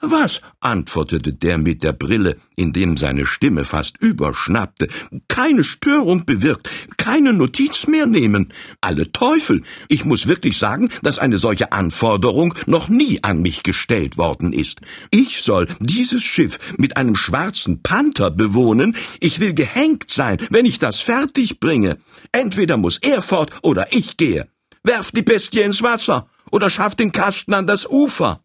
Was? 0.01 0.39
antwortete 0.62 1.33
der 1.33 1.57
mit 1.57 1.83
der 1.83 1.91
Brille, 1.91 2.38
indem 2.55 2.95
seine 2.95 3.25
Stimme 3.25 3.65
fast 3.65 3.97
überschnappte. 3.97 4.88
Keine 5.27 5.65
Störung 5.65 6.25
bewirkt, 6.25 6.69
keine 6.95 7.33
Notiz 7.33 7.85
mehr 7.85 8.05
nehmen. 8.05 8.53
Alle 8.79 9.12
Teufel! 9.12 9.62
Ich 9.89 10.05
muss 10.05 10.25
wirklich 10.25 10.57
sagen, 10.57 10.89
dass 11.01 11.19
eine 11.19 11.38
solche 11.38 11.73
Anforderung 11.73 12.53
noch 12.65 12.88
nie 12.88 13.23
an 13.23 13.41
mich 13.41 13.62
gestellt 13.63 14.17
worden 14.17 14.53
ist. 14.53 14.79
Ich 15.12 15.41
soll 15.41 15.67
dieses 15.81 16.23
Schiff 16.23 16.59
mit 16.77 16.95
einem 16.95 17.15
schwarzen 17.15 17.83
Panther 17.83 18.31
bewohnen. 18.31 18.95
Ich 19.19 19.41
will 19.41 19.53
gehängt 19.53 20.09
sein, 20.09 20.38
wenn 20.49 20.65
ich 20.65 20.79
das 20.79 21.01
fertig 21.01 21.59
bringe. 21.59 21.97
Entweder 22.31 22.77
muss 22.77 22.99
er 22.99 23.21
fort 23.21 23.51
oder 23.63 23.88
ich 23.91 24.15
gehe. 24.15 24.47
Werft 24.81 25.17
die 25.17 25.23
Bestie 25.23 25.59
ins 25.59 25.81
Wasser 25.81 26.29
oder 26.51 26.69
schafft 26.69 27.01
den 27.01 27.12
Kasten 27.12 27.53
an 27.53 27.67
das 27.67 27.85
Ufer. 27.85 28.41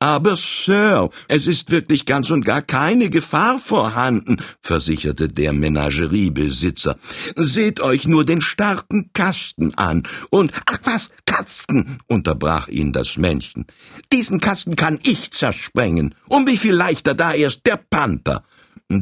Aber, 0.00 0.36
Sir, 0.36 1.10
es 1.28 1.46
ist 1.46 1.70
wirklich 1.70 2.04
ganz 2.04 2.30
und 2.30 2.44
gar 2.44 2.62
keine 2.62 3.08
Gefahr 3.10 3.58
vorhanden, 3.58 4.38
versicherte 4.60 5.28
der 5.28 5.52
Menageriebesitzer. 5.52 6.96
Seht 7.36 7.80
euch 7.80 8.06
nur 8.06 8.24
den 8.26 8.40
starken 8.40 9.10
Kasten 9.12 9.74
an. 9.76 10.02
Und, 10.30 10.52
ach 10.66 10.78
was, 10.84 11.10
Kasten, 11.26 11.98
unterbrach 12.06 12.68
ihn 12.68 12.92
das 12.92 13.16
Männchen. 13.16 13.66
Diesen 14.12 14.40
Kasten 14.40 14.76
kann 14.76 14.98
ich 15.04 15.30
zersprengen. 15.30 16.14
Um 16.28 16.46
wie 16.46 16.58
viel 16.58 16.74
leichter 16.74 17.14
da 17.14 17.32
erst 17.32 17.64
der 17.66 17.76
Panther. 17.76 18.44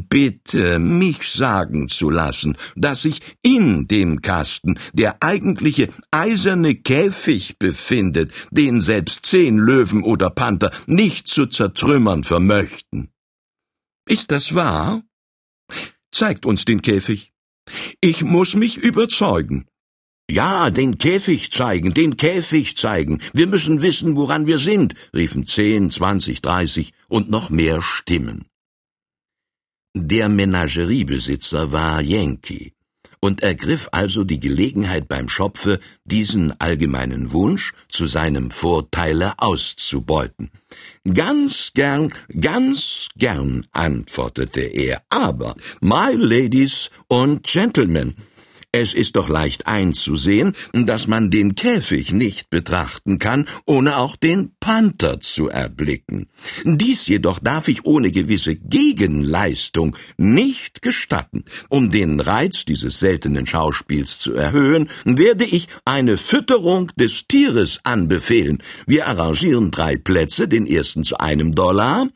Bitte 0.01 0.79
mich 0.79 1.29
sagen 1.31 1.87
zu 1.87 2.09
lassen, 2.09 2.57
dass 2.75 3.03
sich 3.03 3.21
in 3.41 3.87
dem 3.87 4.21
Kasten 4.21 4.79
der 4.93 5.21
eigentliche 5.21 5.89
eiserne 6.11 6.75
Käfig 6.75 7.57
befindet, 7.59 8.31
den 8.51 8.81
selbst 8.81 9.25
zehn 9.25 9.57
Löwen 9.57 10.03
oder 10.03 10.29
Panther 10.29 10.71
nicht 10.87 11.27
zu 11.27 11.45
zertrümmern 11.45 12.23
vermöchten. 12.23 13.09
Ist 14.07 14.31
das 14.31 14.53
wahr? 14.53 15.03
Zeigt 16.11 16.45
uns 16.45 16.65
den 16.65 16.81
Käfig. 16.81 17.31
Ich 18.01 18.23
muss 18.23 18.55
mich 18.55 18.77
überzeugen. 18.77 19.65
Ja, 20.29 20.69
den 20.69 20.97
Käfig 20.97 21.51
zeigen, 21.51 21.93
den 21.93 22.17
Käfig 22.17 22.77
zeigen. 22.77 23.19
Wir 23.33 23.47
müssen 23.47 23.81
wissen, 23.81 24.15
woran 24.15 24.47
wir 24.47 24.57
sind, 24.57 24.95
riefen 25.13 25.45
zehn, 25.45 25.89
zwanzig, 25.89 26.41
dreißig 26.41 26.93
und 27.07 27.29
noch 27.29 27.49
mehr 27.49 27.81
Stimmen. 27.81 28.45
Der 29.95 30.27
Menageriebesitzer 30.27 31.71
war 31.71 32.01
Yankee 32.01 32.73
und 33.19 33.43
ergriff 33.43 33.89
also 33.91 34.23
die 34.23 34.39
Gelegenheit 34.39 35.07
beim 35.07 35.29
Schopfe, 35.29 35.79
diesen 36.03 36.59
allgemeinen 36.59 37.31
Wunsch 37.31 37.73
zu 37.89 38.07
seinem 38.07 38.49
Vorteile 38.49 39.33
auszubeuten. 39.37 40.49
Ganz 41.13 41.71
gern, 41.75 42.11
ganz 42.39 43.07
gern, 43.15 43.67
antwortete 43.71 44.61
er, 44.61 45.03
aber, 45.09 45.55
my 45.79 46.13
ladies 46.15 46.89
und 47.07 47.43
Gentlemen, 47.43 48.15
es 48.73 48.93
ist 48.93 49.15
doch 49.15 49.29
leicht 49.29 49.67
einzusehen, 49.67 50.53
dass 50.73 51.05
man 51.05 51.29
den 51.29 51.53
Käfig 51.53 52.11
nicht 52.11 52.49
betrachten 52.49 53.19
kann, 53.19 53.47
ohne 53.65 53.97
auch 53.97 54.15
den 54.15 54.55
Panther 54.59 55.19
zu 55.19 55.47
erblicken. 55.47 56.27
Dies 56.65 57.07
jedoch 57.07 57.39
darf 57.39 57.67
ich 57.67 57.85
ohne 57.85 58.09
gewisse 58.09 58.55
Gegenleistung 58.55 59.95
nicht 60.17 60.81
gestatten. 60.81 61.45
Um 61.69 61.91
den 61.91 62.19
Reiz 62.19 62.65
dieses 62.65 62.97
seltenen 62.97 63.45
Schauspiels 63.45 64.17
zu 64.17 64.33
erhöhen, 64.33 64.89
werde 65.05 65.45
ich 65.45 65.67
eine 65.85 66.17
Fütterung 66.17 66.91
des 66.95 67.27
Tieres 67.27 67.79
anbefehlen. 67.83 68.63
Wir 68.87 69.07
arrangieren 69.07 69.69
drei 69.69 69.97
Plätze, 69.97 70.47
den 70.47 70.65
ersten 70.65 71.03
zu 71.03 71.17
einem 71.17 71.51
Dollar, 71.51 72.07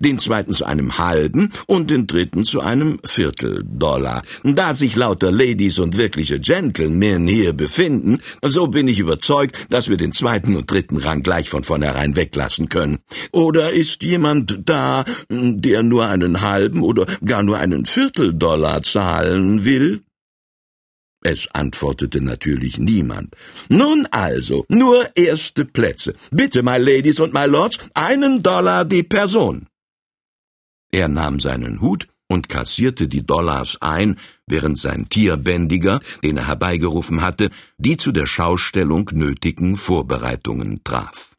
den 0.00 0.18
zweiten 0.18 0.52
zu 0.52 0.64
einem 0.64 0.98
halben 0.98 1.50
und 1.66 1.90
den 1.90 2.06
dritten 2.06 2.44
zu 2.44 2.60
einem 2.60 2.98
Vierteldollar. 3.04 4.22
Da 4.42 4.74
sich 4.74 4.96
lauter 4.96 5.30
Ladies 5.30 5.78
und 5.78 5.96
wirkliche 5.96 6.40
Gentlemen 6.40 7.26
hier 7.26 7.52
befinden, 7.52 8.20
so 8.42 8.66
bin 8.66 8.88
ich 8.88 8.98
überzeugt, 8.98 9.66
dass 9.70 9.88
wir 9.88 9.96
den 9.96 10.12
zweiten 10.12 10.56
und 10.56 10.70
dritten 10.70 10.96
Rang 10.96 11.22
gleich 11.22 11.48
von 11.48 11.64
vornherein 11.64 12.16
weglassen 12.16 12.68
können. 12.68 12.98
Oder 13.32 13.72
ist 13.72 14.02
jemand 14.02 14.60
da, 14.64 15.04
der 15.28 15.82
nur 15.82 16.06
einen 16.06 16.40
halben 16.40 16.82
oder 16.82 17.06
gar 17.24 17.42
nur 17.42 17.58
einen 17.58 17.86
Vierteldollar 17.86 18.82
zahlen 18.82 19.64
will? 19.64 20.02
Es 21.28 21.48
antwortete 21.52 22.20
natürlich 22.20 22.78
niemand. 22.78 23.34
Nun 23.68 24.06
also, 24.12 24.64
nur 24.68 25.10
erste 25.16 25.64
Plätze. 25.64 26.14
Bitte, 26.30 26.62
my 26.62 26.78
ladies 26.78 27.18
und 27.18 27.34
my 27.34 27.46
lords, 27.46 27.80
einen 27.94 28.44
Dollar 28.44 28.84
die 28.84 29.02
Person. 29.02 29.66
Er 30.92 31.08
nahm 31.08 31.40
seinen 31.40 31.80
Hut 31.80 32.06
und 32.28 32.48
kassierte 32.48 33.08
die 33.08 33.26
Dollars 33.26 33.76
ein, 33.80 34.20
während 34.46 34.78
sein 34.78 35.08
Tierbändiger, 35.08 35.98
den 36.22 36.36
er 36.36 36.46
herbeigerufen 36.46 37.22
hatte, 37.22 37.50
die 37.76 37.96
zu 37.96 38.12
der 38.12 38.26
Schaustellung 38.26 39.10
nötigen 39.12 39.76
Vorbereitungen 39.76 40.84
traf. 40.84 41.35